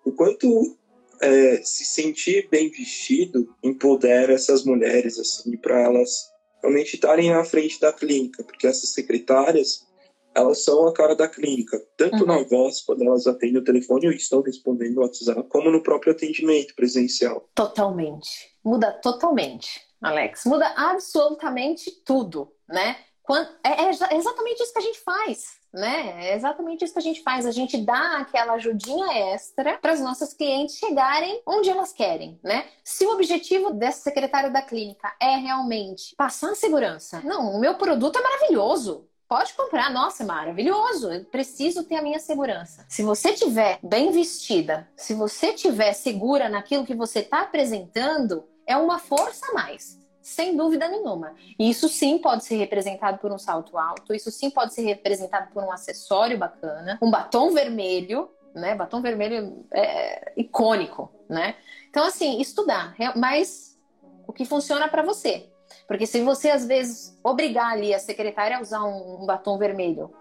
O 0.04 0.12
quanto 0.12 0.76
é, 1.22 1.62
se 1.64 1.86
sentir 1.86 2.48
bem 2.50 2.70
vestido 2.70 3.54
empodera 3.64 4.34
essas 4.34 4.64
mulheres, 4.64 5.20
assim, 5.20 5.56
para 5.58 5.80
elas 5.82 6.32
realmente 6.62 6.96
estarem 6.96 7.32
à 7.34 7.44
frente 7.44 7.80
da 7.80 7.94
clínica, 7.94 8.44
porque 8.44 8.66
essas 8.66 8.90
secretárias, 8.90 9.86
elas 10.36 10.64
são 10.64 10.88
a 10.88 10.94
cara 10.94 11.16
da 11.16 11.28
clínica, 11.28 11.82
tanto 11.98 12.18
uhum. 12.22 12.26
na 12.26 12.44
voz, 12.44 12.82
quando 12.82 13.04
elas 13.04 13.26
atendem 13.26 13.58
o 13.58 13.64
telefone 13.64 14.08
ou 14.08 14.14
estão 14.14 14.42
respondendo 14.42 14.98
o 14.98 15.02
WhatsApp, 15.02 15.44
como 15.50 15.72
no 15.72 15.82
próprio 15.82 16.12
atendimento 16.12 16.76
presencial. 16.76 17.50
Totalmente. 17.56 18.54
Muda 18.64 18.92
totalmente, 18.92 19.82
Alex. 20.02 20.44
Muda 20.46 20.68
absolutamente 20.76 21.90
tudo, 22.04 22.52
né? 22.68 22.98
Quando, 23.24 23.50
é, 23.64 23.86
é, 23.86 23.90
exatamente 23.90 24.62
isso 24.62 24.74
que 24.74 24.80
a 24.80 24.84
gente 24.84 25.00
faz. 25.00 25.56
né? 25.74 26.28
É 26.28 26.36
exatamente 26.36 26.86
isso 26.86 26.94
que 26.94 27.00
a 27.00 27.04
gente 27.04 27.22
faz. 27.22 27.46
A 27.46 27.52
gente 27.52 27.78
dá 27.78 28.20
aquela 28.20 28.54
ajudinha 28.54 29.34
extra 29.34 29.78
para 29.78 29.92
as 29.92 30.00
nossas 30.00 30.34
clientes 30.34 30.78
chegarem 30.78 31.42
onde 31.46 31.70
elas 31.70 31.92
querem, 31.92 32.40
né? 32.44 32.66
Se 32.84 33.06
o 33.06 33.12
objetivo 33.12 33.72
dessa 33.72 34.02
secretária 34.02 34.50
da 34.50 34.62
clínica 34.62 35.14
é 35.22 35.36
realmente 35.38 36.16
passar 36.16 36.56
segurança, 36.56 37.22
não, 37.24 37.56
o 37.56 37.60
meu 37.60 37.76
produto 37.76 38.18
é 38.18 38.22
maravilhoso. 38.22 39.08
Pode 39.28 39.54
comprar, 39.54 39.92
nossa, 39.92 40.24
é 40.24 40.26
maravilhoso. 40.26 41.12
Eu 41.12 41.26
preciso 41.26 41.84
ter 41.84 41.96
a 41.96 42.02
minha 42.02 42.20
segurança. 42.20 42.86
Se 42.88 43.02
você 43.02 43.34
tiver 43.34 43.80
bem 43.82 44.12
vestida, 44.12 44.88
se 44.96 45.14
você 45.14 45.54
tiver 45.54 45.94
segura 45.94 46.48
naquilo 46.48 46.86
que 46.86 46.94
você 46.94 47.20
está 47.20 47.42
apresentando, 47.42 48.48
é 48.68 48.78
uma 48.78 49.00
força 49.00 49.48
a 49.48 49.54
mais 49.54 50.04
sem 50.26 50.58
dúvida 50.58 50.88
nenhuma. 50.88 51.36
E 51.60 51.70
isso 51.70 51.88
sim 51.88 52.18
pode 52.18 52.44
ser 52.44 52.56
representado 52.56 53.20
por 53.20 53.32
um 53.32 53.38
salto 53.38 53.78
alto, 53.78 54.12
isso 54.12 54.32
sim 54.32 54.50
pode 54.50 54.74
ser 54.74 54.82
representado 54.82 55.52
por 55.54 55.64
um 55.64 55.72
acessório 55.72 56.36
bacana, 56.36 56.98
um 57.00 57.12
batom 57.12 57.52
vermelho, 57.54 58.32
né? 58.56 58.74
Batom 58.74 59.04
vermelho 59.04 59.64
é 59.72 60.34
icônico, 60.36 61.12
né? 61.30 61.56
Então, 61.92 62.04
assim, 62.04 62.42
estudar, 62.42 62.96
mas 63.16 63.78
o 64.26 64.34
que 64.34 64.46
funciona 64.46 64.88
para 64.88 65.04
você. 65.04 65.48
Porque 65.88 66.08
se 66.08 66.22
você, 66.22 66.50
às 66.50 66.66
vezes, 66.66 67.18
obrigar 67.24 67.74
ali 67.74 67.94
a 67.94 68.00
secretária 68.00 68.58
a 68.58 68.62
usar 68.62 68.84
um, 68.84 69.22
um 69.22 69.26
batom 69.26 69.58
vermelho, 69.58 70.12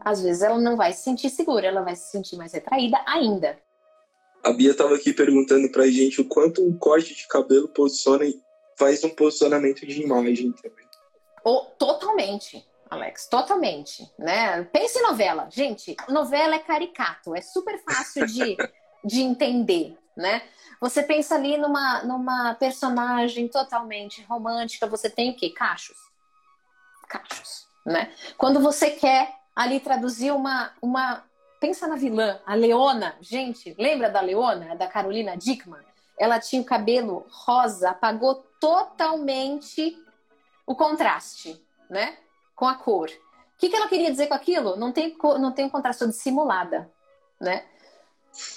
às 0.00 0.22
vezes 0.22 0.42
ela 0.42 0.58
não 0.58 0.76
vai 0.76 0.92
se 0.92 1.02
sentir 1.02 1.30
segura, 1.30 1.66
ela 1.66 1.82
vai 1.82 1.96
se 1.96 2.10
sentir 2.10 2.36
mais 2.36 2.52
retraída 2.52 2.98
ainda. 3.06 3.58
A 4.42 4.52
Bia 4.52 4.70
estava 4.70 4.94
aqui 4.94 5.12
perguntando 5.12 5.70
pra 5.70 5.86
gente 5.86 6.20
o 6.20 6.24
quanto 6.28 6.66
um 6.66 6.76
corte 6.76 7.14
de 7.14 7.26
cabelo 7.28 7.68
posiciona 7.68 8.24
faz 8.78 9.04
um 9.04 9.10
posicionamento 9.10 9.86
de 9.86 10.02
imagem 10.02 10.52
também. 10.52 10.86
Oh, 11.44 11.66
totalmente. 11.78 12.64
Alex, 12.88 13.28
totalmente, 13.28 14.10
né? 14.18 14.64
Pense 14.64 14.98
em 14.98 15.02
novela. 15.02 15.48
Gente, 15.50 15.94
novela 16.08 16.56
é 16.56 16.58
caricato, 16.58 17.36
é 17.36 17.40
super 17.40 17.78
fácil 17.84 18.26
de, 18.26 18.56
de 19.04 19.20
entender, 19.20 19.96
né? 20.20 20.42
Você 20.80 21.02
pensa 21.02 21.34
ali 21.34 21.56
numa, 21.56 22.02
numa 22.04 22.54
personagem 22.54 23.48
totalmente 23.48 24.22
romântica, 24.22 24.86
você 24.86 25.10
tem 25.10 25.30
o 25.30 25.36
quê? 25.36 25.50
Cachos. 25.50 25.98
Cachos, 27.08 27.66
né? 27.84 28.12
Quando 28.36 28.60
você 28.60 28.90
quer 28.90 29.34
ali 29.56 29.80
traduzir 29.80 30.30
uma, 30.30 30.72
uma... 30.80 31.24
Pensa 31.58 31.86
na 31.86 31.96
vilã, 31.96 32.40
a 32.46 32.54
Leona. 32.54 33.16
Gente, 33.20 33.74
lembra 33.78 34.08
da 34.08 34.20
Leona, 34.20 34.76
da 34.76 34.86
Carolina 34.86 35.36
Dickman? 35.36 35.84
Ela 36.18 36.38
tinha 36.38 36.62
o 36.62 36.64
cabelo 36.64 37.26
rosa, 37.30 37.90
apagou 37.90 38.36
totalmente 38.60 39.98
o 40.66 40.74
contraste, 40.74 41.62
né? 41.88 42.16
Com 42.54 42.66
a 42.66 42.74
cor. 42.74 43.08
O 43.08 43.58
que, 43.58 43.68
que 43.68 43.76
ela 43.76 43.88
queria 43.88 44.10
dizer 44.10 44.28
com 44.28 44.34
aquilo? 44.34 44.76
Não 44.76 44.92
tem, 44.92 45.16
não 45.38 45.52
tem 45.52 45.66
um 45.66 45.70
contraste 45.70 46.06
dissimulada, 46.06 46.90
né? 47.38 47.66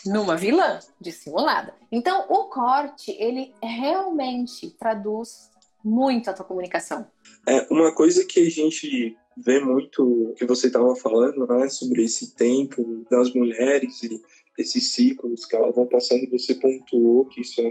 Numa 0.05 0.35
vilã 0.35 0.79
dissimulada. 0.99 1.73
Então, 1.91 2.25
o 2.29 2.45
corte, 2.45 3.11
ele 3.11 3.53
realmente 3.61 4.69
traduz 4.71 5.51
muito 5.83 6.29
a 6.29 6.33
tua 6.33 6.45
comunicação. 6.45 7.07
É 7.47 7.67
uma 7.69 7.93
coisa 7.93 8.25
que 8.25 8.39
a 8.39 8.49
gente 8.49 9.17
vê 9.35 9.59
muito, 9.59 10.33
que 10.37 10.45
você 10.45 10.67
estava 10.67 10.95
falando, 10.95 11.45
né, 11.47 11.67
sobre 11.69 12.03
esse 12.03 12.35
tempo 12.35 13.05
das 13.09 13.33
mulheres 13.33 14.03
e 14.03 14.21
esses 14.57 14.91
ciclos 14.91 15.45
que 15.45 15.55
elas 15.55 15.75
vão 15.75 15.87
passando, 15.87 16.29
você 16.29 16.53
pontuou 16.55 17.25
que 17.25 17.41
isso 17.41 17.61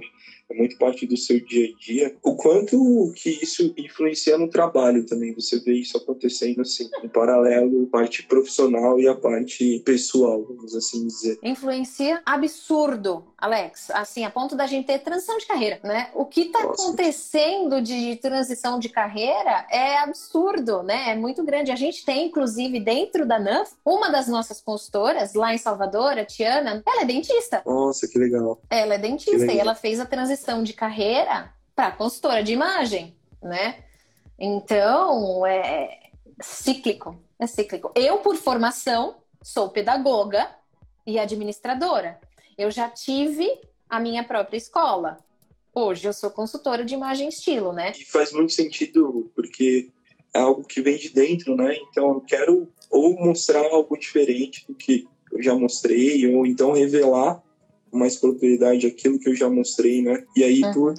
é 0.52 0.54
muito 0.54 0.76
parte 0.76 1.06
do 1.06 1.16
seu 1.16 1.40
dia 1.40 1.68
a 1.68 1.78
dia. 1.78 2.16
O 2.23 2.37
quanto 2.37 3.12
que 3.16 3.30
isso 3.42 3.73
influencia 3.76 4.37
no 4.37 4.49
trabalho 4.49 5.04
também, 5.06 5.35
você 5.35 5.59
vê 5.59 5.73
isso 5.73 5.97
acontecendo 5.97 6.61
assim, 6.61 6.88
em 7.02 7.09
paralelo, 7.09 7.87
parte 7.87 8.23
profissional 8.25 9.00
e 9.00 9.09
a 9.09 9.14
parte 9.14 9.80
pessoal, 9.85 10.44
vamos 10.44 10.75
assim 10.76 11.06
dizer. 11.06 11.38
Influencia 11.42 12.21
absurdo, 12.25 13.25
Alex, 13.38 13.90
assim, 13.90 14.25
a 14.25 14.30
ponto 14.30 14.54
da 14.54 14.66
gente 14.66 14.87
ter 14.87 14.99
transição 14.99 15.38
de 15.38 15.47
carreira, 15.47 15.80
né? 15.82 16.11
O 16.14 16.26
que 16.26 16.42
está 16.42 16.61
acontecendo 16.61 17.80
de 17.80 18.16
transição 18.16 18.78
de 18.78 18.88
carreira 18.88 19.66
é 19.71 19.99
absurdo, 19.99 20.82
né? 20.82 21.11
É 21.11 21.16
muito 21.16 21.42
grande. 21.42 21.73
A 21.73 21.76
gente 21.76 22.04
tem, 22.04 22.26
inclusive, 22.26 22.78
dentro 22.78 23.26
da 23.26 23.38
NAF, 23.38 23.73
uma 23.85 24.11
das 24.11 24.28
nossas 24.28 24.61
consultoras 24.61 25.35
lá 25.35 25.54
em 25.54 25.59
Salvador, 25.59 26.18
a 26.18 26.25
Tiana, 26.25 26.82
ela 26.87 27.02
é 27.02 27.04
dentista. 27.04 27.62
Nossa, 27.64 28.06
que 28.06 28.18
legal. 28.18 28.61
Ela 28.71 28.94
é 28.94 28.99
dentista 28.99 29.52
e 29.52 29.59
ela 29.59 29.75
fez 29.75 29.99
a 29.99 30.06
transição 30.06 30.41
de 30.62 30.72
carreira 30.72 31.52
para 31.75 31.92
consultora 31.92 32.42
de 32.42 32.52
imagem, 32.52 33.16
né? 33.42 33.84
Então, 34.38 35.46
é 35.46 36.11
cíclico, 36.40 37.16
é 37.38 37.46
cíclico. 37.46 37.92
Eu, 37.94 38.18
por 38.18 38.37
formação, 38.37 39.16
sou 39.42 39.68
pedagoga 39.70 40.50
e 41.06 41.18
administradora. 41.18 42.20
Eu 42.58 42.70
já 42.70 42.88
tive 42.88 43.49
a 43.88 44.00
minha 44.00 44.25
própria 44.25 44.56
escola. 44.56 45.18
Hoje 45.75 46.06
eu 46.06 46.12
sou 46.12 46.30
consultora 46.30 46.84
de 46.84 46.94
imagem 46.94 47.26
e 47.26 47.28
estilo, 47.30 47.72
né? 47.72 47.92
E 47.99 48.04
faz 48.04 48.32
muito 48.32 48.52
sentido, 48.52 49.30
porque 49.34 49.90
é 50.34 50.40
algo 50.40 50.64
que 50.64 50.82
vem 50.82 50.96
de 50.96 51.11
dentro, 51.11 51.56
né? 51.56 51.76
Então 51.88 52.08
eu 52.14 52.20
quero 52.20 52.68
ou 52.90 53.14
mostrar 53.14 53.64
algo 53.66 53.96
diferente 53.96 54.66
do 54.66 54.75
que 54.75 55.06
eu 55.30 55.42
já 55.42 55.54
mostrei, 55.54 56.26
ou 56.34 56.44
então 56.44 56.72
revelar 56.72 57.42
mais 57.92 58.16
propriedade 58.16 58.87
aquilo 58.87 59.18
que 59.18 59.28
eu 59.28 59.34
já 59.34 59.49
mostrei, 59.50 60.02
né? 60.02 60.25
E 60.37 60.42
aí, 60.42 60.62
uhum. 60.64 60.72
por 60.72 60.94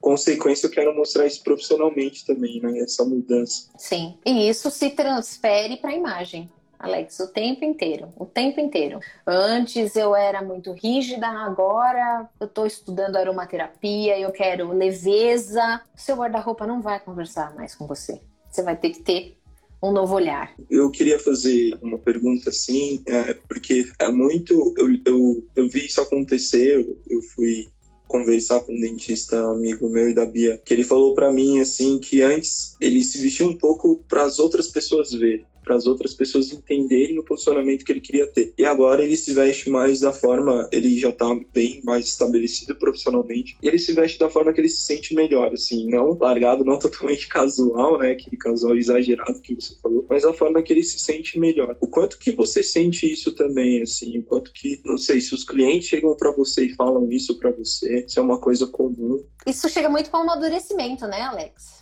consequência, 0.00 0.66
eu 0.66 0.70
quero 0.70 0.94
mostrar 0.96 1.26
isso 1.26 1.42
profissionalmente 1.42 2.24
também, 2.24 2.60
né? 2.60 2.78
Essa 2.78 3.04
mudança. 3.04 3.68
Sim, 3.76 4.16
e 4.24 4.48
isso 4.48 4.70
se 4.70 4.90
transfere 4.90 5.76
para 5.76 5.90
a 5.90 5.96
imagem. 5.96 6.48
Alex, 6.78 7.18
o 7.18 7.26
tempo 7.26 7.64
inteiro, 7.64 8.08
o 8.16 8.24
tempo 8.24 8.60
inteiro. 8.60 9.00
Antes 9.26 9.96
eu 9.96 10.14
era 10.14 10.40
muito 10.42 10.72
rígida, 10.72 11.26
agora 11.26 12.28
eu 12.38 12.46
estou 12.46 12.66
estudando 12.66 13.16
aromaterapia, 13.16 14.16
eu 14.16 14.30
quero 14.30 14.72
leveza. 14.72 15.82
O 15.96 16.00
seu 16.00 16.16
guarda-roupa 16.16 16.66
não 16.66 16.80
vai 16.80 17.00
conversar 17.00 17.52
mais 17.56 17.74
com 17.74 17.84
você. 17.84 18.20
Você 18.48 18.62
vai 18.62 18.76
ter 18.76 18.90
que 18.90 19.02
ter 19.02 19.37
um 19.82 19.92
novo 19.92 20.14
olhar. 20.14 20.54
Eu 20.70 20.90
queria 20.90 21.18
fazer 21.18 21.78
uma 21.80 21.98
pergunta 21.98 22.50
assim, 22.50 23.02
é, 23.06 23.34
porque 23.48 23.88
é 23.98 24.08
muito. 24.10 24.74
Eu, 24.76 24.88
eu, 25.04 25.44
eu 25.54 25.68
vi 25.68 25.86
isso 25.86 26.00
acontecer, 26.00 26.86
eu 27.08 27.22
fui 27.34 27.68
conversar 28.06 28.60
com 28.60 28.72
um 28.72 28.80
dentista 28.80 29.38
amigo 29.50 29.88
meu 29.88 30.08
e 30.08 30.14
da 30.14 30.24
Bia, 30.24 30.60
que 30.64 30.72
ele 30.72 30.82
falou 30.82 31.14
para 31.14 31.30
mim 31.30 31.60
assim 31.60 31.98
que 31.98 32.22
antes 32.22 32.74
ele 32.80 33.04
se 33.04 33.18
vestia 33.18 33.46
um 33.46 33.56
pouco 33.56 34.02
para 34.08 34.22
as 34.24 34.38
outras 34.38 34.68
pessoas 34.68 35.12
verem 35.12 35.44
para 35.68 35.76
as 35.76 35.86
outras 35.86 36.14
pessoas 36.14 36.50
entenderem 36.50 37.18
o 37.18 37.22
posicionamento 37.22 37.84
que 37.84 37.92
ele 37.92 38.00
queria 38.00 38.26
ter. 38.26 38.54
E 38.56 38.64
agora 38.64 39.04
ele 39.04 39.18
se 39.18 39.34
veste 39.34 39.68
mais 39.68 40.00
da 40.00 40.10
forma, 40.14 40.66
ele 40.72 40.98
já 40.98 41.10
está 41.10 41.26
bem 41.52 41.82
mais 41.84 42.06
estabelecido 42.06 42.74
profissionalmente, 42.74 43.58
ele 43.62 43.78
se 43.78 43.92
veste 43.92 44.18
da 44.18 44.30
forma 44.30 44.50
que 44.50 44.62
ele 44.62 44.70
se 44.70 44.80
sente 44.80 45.14
melhor, 45.14 45.52
assim, 45.52 45.86
não 45.90 46.16
largado, 46.18 46.64
não 46.64 46.78
totalmente 46.78 47.28
casual, 47.28 47.98
né, 47.98 48.12
aquele 48.12 48.38
casual 48.38 48.74
exagerado 48.74 49.40
que 49.42 49.54
você 49.54 49.74
falou, 49.82 50.06
mas 50.08 50.24
a 50.24 50.32
forma 50.32 50.62
que 50.62 50.72
ele 50.72 50.82
se 50.82 50.98
sente 50.98 51.38
melhor. 51.38 51.76
O 51.82 51.86
quanto 51.86 52.18
que 52.18 52.32
você 52.32 52.62
sente 52.62 53.12
isso 53.12 53.32
também, 53.32 53.82
assim, 53.82 54.18
o 54.18 54.22
quanto 54.22 54.50
que, 54.50 54.80
não 54.86 54.96
sei, 54.96 55.20
se 55.20 55.34
os 55.34 55.44
clientes 55.44 55.88
chegam 55.88 56.16
para 56.16 56.32
você 56.32 56.64
e 56.64 56.74
falam 56.74 57.10
isso 57.12 57.38
para 57.38 57.50
você, 57.50 58.08
se 58.08 58.18
é 58.18 58.22
uma 58.22 58.38
coisa 58.38 58.66
comum. 58.66 59.22
Isso 59.46 59.68
chega 59.68 59.90
muito 59.90 60.10
com 60.10 60.16
o 60.16 60.20
amadurecimento, 60.20 61.06
né, 61.06 61.20
Alex? 61.20 61.77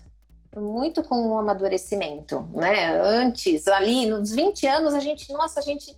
Muito 0.60 1.02
com 1.02 1.28
o 1.28 1.38
amadurecimento, 1.38 2.48
né? 2.54 2.98
Antes, 3.00 3.68
ali 3.68 4.06
nos 4.06 4.32
20 4.32 4.66
anos, 4.66 4.94
a 4.94 5.00
gente, 5.00 5.32
nossa, 5.32 5.60
a 5.60 5.62
gente 5.62 5.96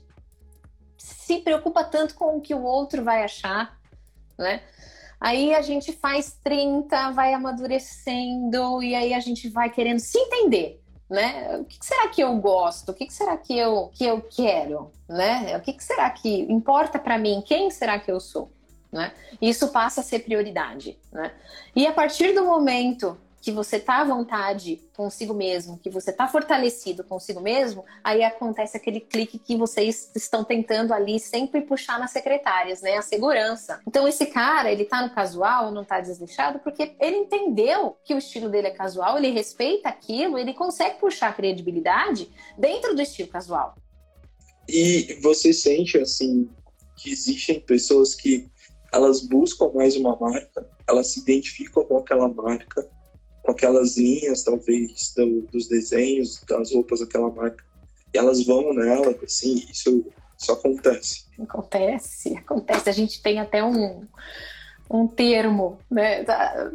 se 0.96 1.38
preocupa 1.38 1.84
tanto 1.84 2.14
com 2.14 2.36
o 2.36 2.40
que 2.40 2.54
o 2.54 2.62
outro 2.62 3.04
vai 3.04 3.22
achar, 3.22 3.78
né? 4.36 4.62
Aí 5.20 5.54
a 5.54 5.62
gente 5.62 5.92
faz 5.92 6.38
30, 6.44 7.10
vai 7.10 7.34
amadurecendo 7.34 8.82
e 8.82 8.94
aí 8.94 9.12
a 9.12 9.20
gente 9.20 9.48
vai 9.48 9.68
querendo 9.68 9.98
se 9.98 10.16
entender, 10.18 10.80
né? 11.10 11.58
O 11.58 11.64
que 11.64 11.78
será 11.84 12.08
que 12.08 12.20
eu 12.20 12.36
gosto? 12.36 12.90
O 12.90 12.94
que 12.94 13.10
será 13.12 13.36
que 13.36 13.56
eu 13.56 13.88
que 13.92 14.04
eu 14.04 14.20
quero, 14.22 14.92
né? 15.08 15.56
O 15.56 15.60
que 15.60 15.76
será 15.82 16.08
que 16.10 16.42
importa 16.42 16.98
para 16.98 17.18
mim? 17.18 17.42
Quem 17.44 17.70
será 17.70 17.98
que 17.98 18.10
eu 18.10 18.20
sou, 18.20 18.50
né? 18.92 19.12
Isso 19.40 19.68
passa 19.68 20.00
a 20.00 20.04
ser 20.04 20.20
prioridade, 20.20 20.98
né? 21.12 21.32
E 21.74 21.86
a 21.86 21.92
partir 21.92 22.32
do 22.32 22.44
momento 22.44 23.18
que 23.40 23.52
você 23.52 23.76
está 23.76 24.00
à 24.00 24.04
vontade 24.04 24.80
consigo 24.97 25.33
mesmo, 25.33 25.78
que 25.78 25.88
você 25.88 26.11
está 26.11 26.26
fortalecido 26.26 27.04
consigo 27.04 27.40
mesmo, 27.40 27.85
aí 28.02 28.23
acontece 28.25 28.76
aquele 28.76 29.00
clique 29.00 29.38
que 29.38 29.57
vocês 29.57 30.11
estão 30.14 30.42
tentando 30.42 30.92
ali 30.92 31.21
sempre 31.21 31.61
puxar 31.61 31.99
nas 31.99 32.11
secretárias, 32.11 32.83
né? 32.83 32.97
A 32.97 33.02
segurança. 33.02 33.80
Então 33.87 34.09
esse 34.09 34.26
cara, 34.26 34.73
ele 34.73 34.85
tá 34.85 35.02
no 35.02 35.14
casual, 35.14 35.71
não 35.71 35.85
tá 35.85 36.00
desleixado, 36.00 36.59
porque 36.59 36.97
ele 37.00 37.16
entendeu 37.16 37.97
que 38.04 38.14
o 38.14 38.18
estilo 38.18 38.49
dele 38.49 38.68
é 38.68 38.73
casual, 38.73 39.16
ele 39.16 39.30
respeita 39.30 39.88
aquilo, 39.88 40.38
ele 40.38 40.52
consegue 40.52 40.99
puxar 40.99 41.28
a 41.28 41.33
credibilidade 41.33 42.30
dentro 42.57 42.95
do 42.95 43.02
estilo 43.02 43.28
casual. 43.28 43.76
E 44.68 45.18
você 45.23 45.52
sente 45.52 45.97
assim 45.97 46.49
que 46.97 47.11
existem 47.11 47.61
pessoas 47.61 48.14
que 48.14 48.49
elas 48.92 49.21
buscam 49.21 49.71
mais 49.75 49.97
uma 49.97 50.16
marca, 50.16 50.68
elas 50.88 51.09
se 51.09 51.21
identificam 51.21 51.85
com 51.85 51.99
aquela 51.99 52.28
marca, 52.28 52.88
com 53.48 53.52
aquelas 53.52 53.96
linhas, 53.96 54.42
talvez, 54.42 55.14
do, 55.16 55.40
dos 55.50 55.68
desenhos, 55.68 56.38
das 56.46 56.70
roupas 56.70 57.00
daquela 57.00 57.30
marca. 57.30 57.64
elas 58.12 58.44
vão 58.44 58.74
nela, 58.74 59.18
assim, 59.24 59.66
isso, 59.70 60.04
isso 60.38 60.52
acontece. 60.52 61.24
Acontece, 61.40 62.36
acontece. 62.36 62.90
A 62.90 62.92
gente 62.92 63.22
tem 63.22 63.40
até 63.40 63.64
um, 63.64 64.06
um 64.90 65.06
termo, 65.08 65.78
né? 65.90 66.24
Tá 66.24 66.70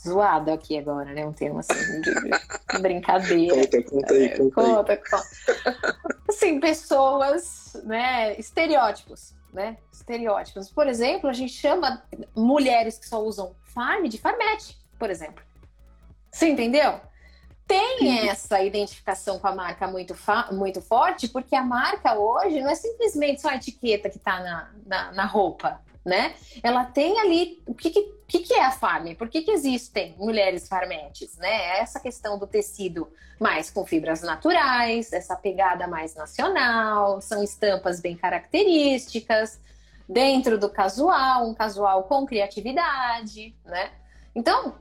zoado 0.00 0.52
aqui 0.52 0.78
agora, 0.78 1.12
né? 1.12 1.26
Um 1.26 1.32
termo 1.32 1.58
assim 1.58 2.00
de 2.00 2.12
brincadeira. 2.80 3.56
Conta, 3.56 3.82
conta 3.82 4.14
aí, 4.14 4.38
conta, 4.38 4.54
conta, 4.54 4.96
conta. 4.98 6.16
Assim, 6.28 6.60
pessoas, 6.60 7.72
né? 7.82 8.38
Estereótipos, 8.38 9.34
né? 9.52 9.78
Estereótipos. 9.92 10.70
Por 10.70 10.86
exemplo, 10.86 11.28
a 11.28 11.32
gente 11.32 11.54
chama 11.54 12.04
mulheres 12.36 13.00
que 13.00 13.08
só 13.08 13.20
usam 13.20 13.56
farm 13.64 14.04
de 14.04 14.16
farmete, 14.16 14.79
por 15.00 15.10
exemplo. 15.10 15.42
Você 16.30 16.48
entendeu? 16.48 17.00
Tem 17.66 18.28
essa 18.28 18.62
identificação 18.62 19.40
com 19.40 19.48
a 19.48 19.54
marca 19.54 19.88
muito, 19.88 20.14
muito 20.52 20.80
forte, 20.80 21.28
porque 21.28 21.56
a 21.56 21.62
marca 21.64 22.14
hoje 22.14 22.60
não 22.60 22.70
é 22.70 22.74
simplesmente 22.76 23.40
só 23.40 23.48
a 23.48 23.56
etiqueta 23.56 24.08
que 24.08 24.18
está 24.18 24.40
na, 24.40 24.70
na, 24.86 25.12
na 25.12 25.24
roupa 25.24 25.80
né? 26.04 26.34
Ela 26.62 26.84
tem 26.84 27.18
ali 27.18 27.62
o 27.66 27.74
que, 27.74 27.90
que, 28.26 28.38
que 28.40 28.54
é 28.54 28.64
a 28.64 28.70
farm? 28.70 29.14
Por 29.14 29.28
que, 29.28 29.42
que 29.42 29.50
existem 29.50 30.14
mulheres 30.18 30.66
farmetes, 30.66 31.36
né? 31.36 31.78
Essa 31.78 32.00
questão 32.00 32.38
do 32.38 32.46
tecido 32.46 33.10
mais 33.38 33.70
com 33.70 33.86
fibras 33.86 34.22
naturais, 34.22 35.12
essa 35.12 35.36
pegada 35.36 35.86
mais 35.86 36.14
nacional, 36.14 37.20
são 37.20 37.42
estampas 37.42 38.00
bem 38.00 38.16
características, 38.16 39.60
dentro 40.08 40.58
do 40.58 40.68
casual, 40.68 41.48
um 41.48 41.54
casual 41.54 42.04
com 42.04 42.26
criatividade, 42.26 43.54
né? 43.64 43.90
Então, 44.34 44.74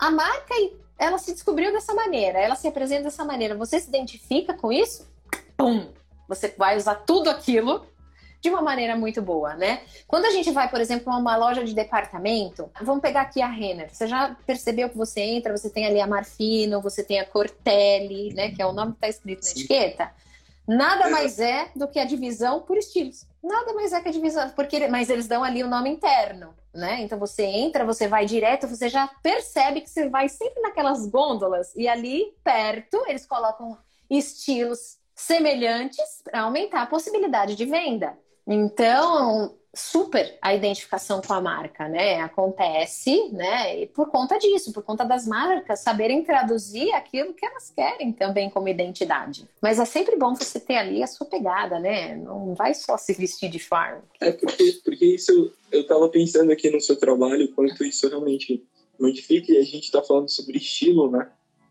a 0.00 0.10
marca 0.10 0.54
ela 0.98 1.18
se 1.18 1.32
descobriu 1.32 1.72
dessa 1.72 1.94
maneira, 1.94 2.38
ela 2.38 2.56
se 2.56 2.66
apresenta 2.66 3.04
dessa 3.04 3.24
maneira. 3.24 3.54
Você 3.54 3.78
se 3.78 3.88
identifica 3.88 4.54
com 4.54 4.72
isso? 4.72 5.06
Pum! 5.56 5.88
Você 6.26 6.54
vai 6.56 6.76
usar 6.76 6.94
tudo 6.94 7.28
aquilo 7.28 7.86
de 8.40 8.48
uma 8.48 8.62
maneira 8.62 8.96
muito 8.96 9.20
boa, 9.20 9.54
né? 9.54 9.82
Quando 10.06 10.24
a 10.24 10.30
gente 10.30 10.50
vai, 10.50 10.70
por 10.70 10.80
exemplo, 10.80 11.12
a 11.12 11.18
uma 11.18 11.36
loja 11.36 11.62
de 11.62 11.74
departamento, 11.74 12.70
vamos 12.80 13.02
pegar 13.02 13.22
aqui 13.22 13.42
a 13.42 13.46
Renner. 13.46 13.92
Você 13.92 14.06
já 14.06 14.34
percebeu 14.46 14.88
que 14.88 14.96
você 14.96 15.20
entra, 15.20 15.56
você 15.56 15.68
tem 15.68 15.86
ali 15.86 16.00
a 16.00 16.06
Marfino, 16.06 16.80
você 16.80 17.02
tem 17.04 17.20
a 17.20 17.26
Cortelli, 17.26 18.32
né? 18.32 18.50
Que 18.50 18.62
é 18.62 18.66
o 18.66 18.72
nome 18.72 18.92
que 18.92 18.98
está 18.98 19.08
escrito 19.08 19.44
na 19.44 19.50
etiqueta. 19.50 20.10
Nada 20.66 21.10
mais 21.10 21.38
é 21.38 21.70
do 21.76 21.88
que 21.88 21.98
a 21.98 22.04
divisão 22.04 22.60
por 22.60 22.78
estilos. 22.78 23.26
Nada 23.42 23.74
mais 23.74 23.92
é 23.92 24.00
que 24.00 24.08
a 24.08 24.12
divisão, 24.12 24.48
porque 24.50 24.86
mas 24.88 25.10
eles 25.10 25.26
dão 25.26 25.42
ali 25.42 25.62
o 25.62 25.68
nome 25.68 25.90
interno, 25.90 26.54
né? 26.72 27.02
Então 27.02 27.18
você 27.18 27.42
entra, 27.42 27.84
você 27.84 28.06
vai 28.06 28.26
direto, 28.26 28.68
você 28.68 28.88
já 28.88 29.08
percebe 29.22 29.80
que 29.80 29.90
você 29.90 30.08
vai 30.08 30.28
sempre 30.28 30.60
naquelas 30.62 31.06
gôndolas 31.06 31.74
e 31.74 31.88
ali 31.88 32.34
perto 32.44 33.02
eles 33.06 33.26
colocam 33.26 33.76
estilos 34.08 34.98
semelhantes 35.14 36.22
para 36.24 36.42
aumentar 36.42 36.82
a 36.82 36.86
possibilidade 36.86 37.54
de 37.54 37.64
venda. 37.64 38.18
Então, 38.46 39.56
super 39.74 40.36
a 40.42 40.54
identificação 40.54 41.20
com 41.20 41.32
a 41.32 41.40
marca, 41.40 41.88
né? 41.88 42.20
Acontece, 42.20 43.30
né? 43.32 43.82
E 43.82 43.86
por 43.86 44.10
conta 44.10 44.38
disso, 44.38 44.72
por 44.72 44.82
conta 44.82 45.04
das 45.04 45.26
marcas 45.26 45.80
saberem 45.80 46.24
traduzir 46.24 46.92
aquilo 46.92 47.32
que 47.32 47.46
elas 47.46 47.70
querem 47.70 48.12
também 48.12 48.50
como 48.50 48.68
identidade. 48.68 49.46
Mas 49.62 49.78
é 49.78 49.84
sempre 49.84 50.16
bom 50.16 50.34
você 50.34 50.58
ter 50.58 50.76
ali 50.76 51.02
a 51.02 51.06
sua 51.06 51.26
pegada, 51.26 51.78
né? 51.78 52.16
Não 52.16 52.54
vai 52.54 52.74
só 52.74 52.96
se 52.96 53.12
vestir 53.12 53.48
de 53.48 53.58
farm. 53.58 54.00
É 54.20 54.32
porque, 54.32 54.80
porque 54.84 55.04
isso 55.04 55.52
eu 55.70 55.82
estava 55.82 56.08
pensando 56.08 56.50
aqui 56.50 56.68
no 56.68 56.80
seu 56.80 56.96
trabalho, 56.96 57.52
quanto 57.54 57.84
isso 57.84 58.08
realmente 58.08 58.64
modifica 58.98 59.52
e 59.52 59.58
a 59.58 59.64
gente 59.64 59.84
está 59.84 60.02
falando 60.02 60.28
sobre 60.28 60.58
estilo, 60.58 61.10
né? 61.10 61.28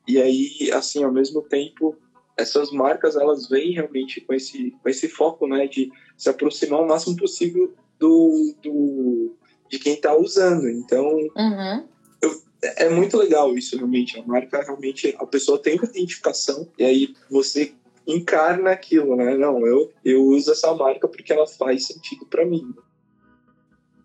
E 0.08 0.20
aí, 0.20 0.72
assim, 0.74 1.04
ao 1.04 1.12
mesmo 1.12 1.42
tempo, 1.42 1.96
essas 2.36 2.72
marcas 2.72 3.16
elas 3.16 3.48
vêm 3.48 3.74
realmente 3.74 4.22
com 4.22 4.34
esse, 4.34 4.72
com 4.82 4.90
esse 4.90 5.10
foco, 5.10 5.46
né, 5.48 5.68
de 5.68 5.92
se 6.18 6.30
aproximar 6.30 6.82
o 6.82 6.88
máximo 6.88 7.18
possível 7.18 7.74
do, 8.00 8.56
do 8.62 9.36
de 9.70 9.78
quem 9.78 9.94
está 9.94 10.16
usando. 10.16 10.68
Então, 10.70 11.06
uhum. 11.06 11.88
eu, 12.22 12.42
é 12.62 12.90
muito 12.90 13.18
legal 13.18 13.56
isso 13.58 13.76
realmente. 13.78 14.20
A 14.20 14.24
marca 14.24 14.62
realmente 14.64 15.16
a 15.20 15.26
pessoa 15.26 15.62
tem 15.62 15.76
uma 15.76 15.86
identificação 15.86 16.68
e 16.78 16.84
aí 16.84 17.16
você 17.30 17.74
encarna 18.08 18.72
aquilo, 18.72 19.16
né? 19.16 19.38
Não, 19.38 19.66
eu 19.68 19.92
eu 20.04 20.24
uso 20.24 20.52
essa 20.52 20.74
marca 20.74 21.08
porque 21.08 21.32
ela 21.32 21.46
faz 21.46 21.88
sentido 21.88 22.26
para 22.26 22.46
mim. 22.46 22.74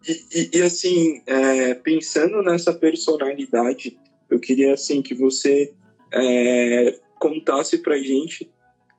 E, 0.06 0.24
e, 0.34 0.58
e 0.58 0.62
assim, 0.62 1.22
é, 1.26 1.74
pensando 1.74 2.42
nessa 2.42 2.74
personalidade, 2.74 3.98
eu 4.28 4.38
queria 4.38 4.74
assim 4.74 5.00
que 5.00 5.14
você 5.14 5.72
é, 6.12 7.00
contasse 7.18 7.78
pra 7.78 7.96
gente, 7.98 8.50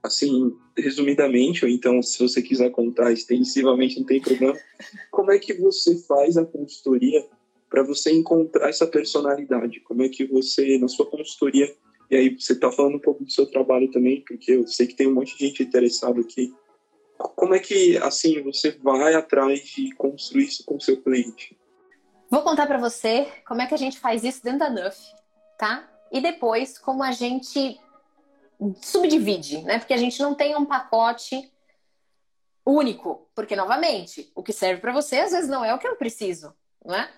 assim, 0.06 0.56
resumidamente, 0.78 1.66
ou 1.66 1.72
então 1.72 2.02
se 2.02 2.20
você 2.20 2.42
quiser 2.42 2.70
contar 2.72 3.12
extensivamente, 3.12 4.00
não 4.00 4.06
tem 4.06 4.22
problema, 4.22 4.58
como 5.12 5.32
é 5.32 5.40
que 5.40 5.54
você 5.54 5.98
faz 6.04 6.38
a 6.38 6.46
consultoria 6.46 7.26
para 7.70 7.84
você 7.84 8.12
encontrar 8.12 8.70
essa 8.70 8.88
personalidade? 8.88 9.80
Como 9.82 10.04
é 10.04 10.10
que 10.10 10.26
você, 10.26 10.78
na 10.78 10.88
sua 10.88 11.06
consultoria, 11.06 11.76
e 12.10 12.16
aí 12.16 12.30
você 12.30 12.54
está 12.54 12.72
falando 12.72 12.96
um 12.96 13.02
pouco 13.02 13.24
do 13.24 13.32
seu 13.32 13.46
trabalho 13.46 13.90
também, 13.92 14.24
porque 14.28 14.52
eu 14.52 14.68
sei 14.68 14.88
que 14.88 14.96
tem 14.96 15.08
um 15.08 15.14
monte 15.14 15.38
de 15.38 15.48
gente 15.48 15.64
interessada 15.64 16.22
aqui. 16.22 16.54
Como 17.18 17.56
é 17.56 17.60
que, 17.60 17.98
assim, 17.98 18.42
você 18.44 18.72
vai 18.72 19.16
atrás 19.16 19.62
de 19.62 19.92
construir 19.96 20.46
isso 20.46 20.64
com 20.66 20.76
o 20.76 20.82
seu 20.82 21.02
cliente? 21.02 21.58
Vou 22.30 22.42
contar 22.42 22.68
para 22.68 22.78
você 22.78 23.28
como 23.48 23.62
é 23.62 23.66
que 23.66 23.74
a 23.74 23.78
gente 23.78 24.00
faz 24.00 24.24
isso 24.24 24.44
dentro 24.44 24.60
da 24.60 24.70
NUF, 24.70 24.98
tá? 25.58 25.90
E 26.12 26.22
depois, 26.22 26.78
como 26.78 27.02
a 27.02 27.12
gente 27.12 27.80
subdivide, 28.82 29.62
né? 29.64 29.80
Porque 29.80 29.94
a 29.94 29.98
gente 29.98 30.22
não 30.22 30.34
tem 30.34 30.56
um 30.56 30.66
pacote 30.66 31.52
único, 32.66 33.30
porque 33.36 33.56
novamente, 33.56 34.32
o 34.34 34.42
que 34.42 34.52
serve 34.52 34.82
para 34.82 34.92
você 34.92 35.20
às 35.20 35.32
vezes 35.32 35.50
não 35.50 35.64
é 35.64 35.74
o 35.74 35.78
que 35.78 35.88
eu 35.88 35.96
preciso, 35.96 36.54
né? 36.84 37.10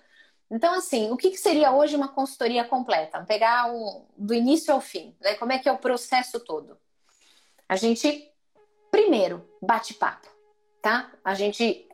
Então, 0.50 0.74
assim, 0.74 1.12
o 1.12 1.18
que, 1.18 1.36
seria 1.38 1.74
hoje 1.74 1.96
uma 1.96 2.08
consultoria 2.08 2.64
completa? 2.64 3.24
Pegar 3.26 3.70
um, 3.70 4.06
do 4.18 4.34
início 4.34 4.74
ao 4.74 4.80
fim, 4.80 5.16
né? 5.20 5.36
Como 5.36 5.52
é 5.52 5.60
que 5.60 5.68
é 5.68 5.72
o 5.72 5.78
processo 5.78 6.40
todo? 6.40 6.78
A 7.68 7.76
gente, 7.76 8.32
primeiro, 8.90 9.48
bate 9.62 9.94
papo, 9.94 10.28
tá? 10.82 11.12
A 11.24 11.34
gente, 11.34 11.88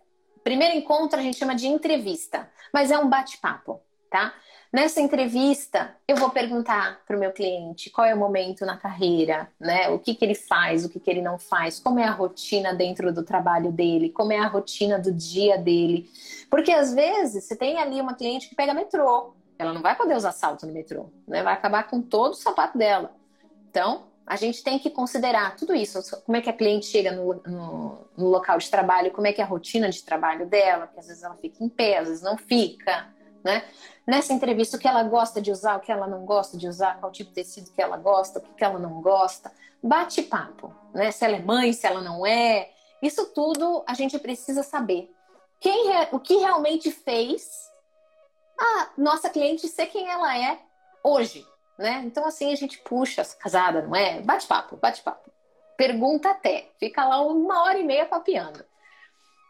primeiro 0.44 0.76
encontro 0.76 1.20
a 1.20 1.24
gente 1.24 1.38
chama 1.38 1.56
de 1.56 1.68
entrevista, 1.68 2.52
mas 2.72 2.92
é 2.92 2.98
um 2.98 3.10
bate-papo, 3.10 3.82
tá? 4.14 4.32
Nessa 4.72 5.02
entrevista, 5.02 5.96
eu 6.08 6.16
vou 6.16 6.30
perguntar 6.30 7.02
para 7.06 7.18
o 7.18 7.20
meu 7.20 7.32
cliente 7.32 7.90
qual 7.90 8.06
é 8.06 8.14
o 8.14 8.18
momento 8.18 8.64
na 8.64 8.78
carreira, 8.78 9.50
né? 9.60 9.90
O 9.90 9.98
que, 9.98 10.14
que 10.14 10.24
ele 10.24 10.36
faz, 10.36 10.86
o 10.86 10.90
que, 10.90 11.00
que 11.00 11.10
ele 11.10 11.22
não 11.22 11.40
faz, 11.40 11.80
como 11.80 12.00
é 12.00 12.04
a 12.04 12.12
rotina 12.12 12.76
dentro 12.76 13.12
do 13.12 13.24
trabalho 13.24 13.72
dele, 13.72 14.10
como 14.12 14.32
é 14.32 14.38
a 14.38 14.48
rotina 14.48 15.00
do 15.00 15.12
dia 15.12 15.58
dele. 15.58 16.10
Porque 16.50 16.72
às 16.72 16.94
vezes 16.94 17.44
você 17.44 17.56
tem 17.56 17.80
ali 17.80 18.00
uma 18.00 18.14
cliente 18.14 18.48
que 18.48 18.56
pega 18.56 18.74
metrô, 18.74 19.34
ela 19.58 19.74
não 19.74 19.82
vai 19.82 19.96
poder 19.96 20.16
usar 20.16 20.32
salto 20.32 20.68
no 20.68 20.74
metrô, 20.74 21.10
né? 21.28 21.42
Vai 21.42 21.54
acabar 21.54 21.88
com 21.88 22.00
todo 22.00 22.34
o 22.34 22.36
sapato 22.36 22.78
dela. 22.78 23.16
Então, 23.70 24.04
a 24.28 24.36
gente 24.36 24.64
tem 24.64 24.78
que 24.78 24.92
considerar 24.92 25.56
tudo 25.56 25.74
isso. 25.74 26.00
Como 26.24 26.38
é 26.38 26.42
que 26.42 26.50
a 26.50 26.54
cliente 26.54 26.86
chega 26.86 27.12
no, 27.12 27.42
no, 27.46 28.08
no, 28.16 28.28
local 28.30 28.60
de 28.60 28.70
trabalho, 28.70 29.12
como 29.12 29.26
é 29.26 29.34
que 29.34 29.42
é 29.42 29.44
a 29.44 29.48
rotina 29.48 29.90
de 29.90 30.04
trabalho 30.04 30.46
dela, 30.46 30.86
porque 30.86 31.00
às 31.00 31.08
vezes 31.08 31.24
ela 31.24 31.36
fica 31.36 31.64
em 31.64 31.70
pé, 31.70 31.98
às 31.98 32.08
vezes 32.08 32.24
não 32.24 32.38
fica, 32.38 33.08
né? 33.44 33.64
nessa 34.06 34.34
entrevista 34.34 34.78
o 34.78 34.80
que 34.80 34.88
ela 34.88 35.04
gosta 35.04 35.42
de 35.42 35.52
usar, 35.52 35.78
o 35.78 35.80
que 35.80 35.92
ela 35.92 36.08
não 36.08 36.26
gosta 36.26 36.58
de 36.58 36.68
usar, 36.68 37.00
qual 37.00 37.12
tipo 37.12 37.30
de 37.30 37.36
tecido 37.36 37.72
que 37.72 37.82
ela 37.82 37.98
gosta, 37.98 38.40
o 38.40 38.54
que 38.54 38.64
ela 38.64 38.80
não 38.80 39.02
gosta. 39.02 39.52
Bate 39.82 40.22
papo, 40.24 40.74
né? 40.94 41.12
Se 41.12 41.26
ela 41.26 41.36
é 41.36 41.42
mãe, 41.42 41.74
se 41.74 41.86
ela 41.86 42.02
não 42.02 42.26
é. 42.26 42.72
Isso 43.02 43.26
tudo 43.34 43.84
a 43.88 43.94
gente 43.94 44.18
precisa 44.20 44.64
saber. 44.64 45.14
Quem 45.60 45.92
o 46.12 46.20
que 46.20 46.36
realmente 46.36 46.92
fez 46.92 47.70
a 48.58 48.90
nossa 48.98 49.30
cliente 49.30 49.68
ser 49.68 49.88
quem 49.88 50.10
ela 50.10 50.38
é 50.38 50.60
hoje, 51.04 51.46
né? 51.78 52.02
Então 52.06 52.26
assim 52.26 52.52
a 52.52 52.56
gente 52.56 52.78
puxa, 52.80 53.24
casada, 53.40 53.82
não 53.82 53.96
é? 53.96 54.22
Bate 54.22 54.48
papo, 54.48 54.78
bate 54.78 55.02
papo. 55.02 55.32
Pergunta 55.76 56.30
até, 56.30 56.70
fica 56.80 57.04
lá 57.04 57.22
uma 57.22 57.64
hora 57.64 57.80
e 57.80 57.84
meia 57.84 58.06
papeando. 58.06 58.64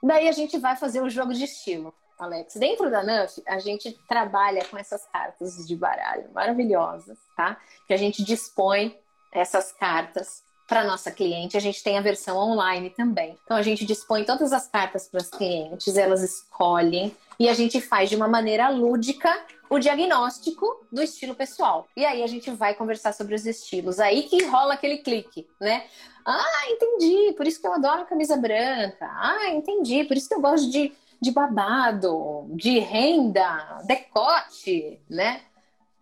Daí 0.02 0.28
a 0.28 0.32
gente 0.32 0.58
vai 0.58 0.76
fazer 0.76 1.02
o 1.02 1.10
jogo 1.10 1.34
de 1.34 1.44
estilo. 1.44 1.94
Alex. 2.20 2.56
Dentro 2.56 2.90
da 2.90 3.04
NUF, 3.04 3.42
a 3.46 3.60
gente 3.60 3.92
trabalha 4.08 4.64
com 4.66 4.78
essas 4.78 5.06
cartas 5.08 5.68
de 5.68 5.76
baralho 5.76 6.30
maravilhosas, 6.34 7.18
tá? 7.36 7.58
Que 7.88 7.94
a 7.94 7.98
gente 7.98 8.24
dispõe 8.24 8.98
essas 9.32 9.72
cartas 9.72 10.44
para 10.68 10.84
nossa 10.84 11.12
cliente. 11.12 11.58
A 11.58 11.60
gente 11.60 11.84
tem 11.84 11.98
a 11.98 12.02
versão 12.02 12.38
online 12.38 12.90
também. 12.90 13.38
Então 13.44 13.58
a 13.58 13.62
gente 13.62 13.86
dispõe 13.86 14.24
todas 14.24 14.54
as 14.54 14.68
cartas 14.68 15.08
para 15.08 15.22
as 15.22 15.30
clientes, 15.30 15.98
elas 15.98 16.22
escolhem 16.22 17.16
e 17.40 17.50
a 17.50 17.54
gente 17.54 17.82
faz 17.82 18.10
de 18.10 18.16
uma 18.16 18.28
maneira 18.28 18.70
lúdica 18.70 19.30
o 19.70 19.80
diagnóstico 19.80 20.86
do 20.92 21.02
estilo 21.02 21.34
pessoal. 21.34 21.88
E 21.98 22.06
aí 22.06 22.24
a 22.24 22.28
gente 22.28 22.50
vai 22.52 22.76
conversar 22.76 23.14
sobre 23.14 23.34
os 23.34 23.46
estilos. 23.46 24.00
Aí 24.00 24.24
que 24.24 24.46
rola 24.46 24.76
aquele 24.76 25.00
clique, 25.00 25.48
né? 25.60 25.86
Ah, 26.26 26.70
entendi, 26.70 27.34
por 27.34 27.46
isso 27.46 27.60
que 27.60 27.68
eu 27.68 27.74
adoro 27.74 28.06
camisa 28.06 28.38
branca. 28.38 29.06
Ah, 29.06 29.50
entendi, 29.50 30.04
por 30.06 30.16
isso 30.16 30.30
que 30.30 30.36
eu 30.36 30.42
gosto 30.42 30.70
de 30.70 30.94
de 31.24 31.32
babado, 31.32 32.46
de 32.50 32.78
renda, 32.80 33.82
decote, 33.86 35.02
né? 35.10 35.42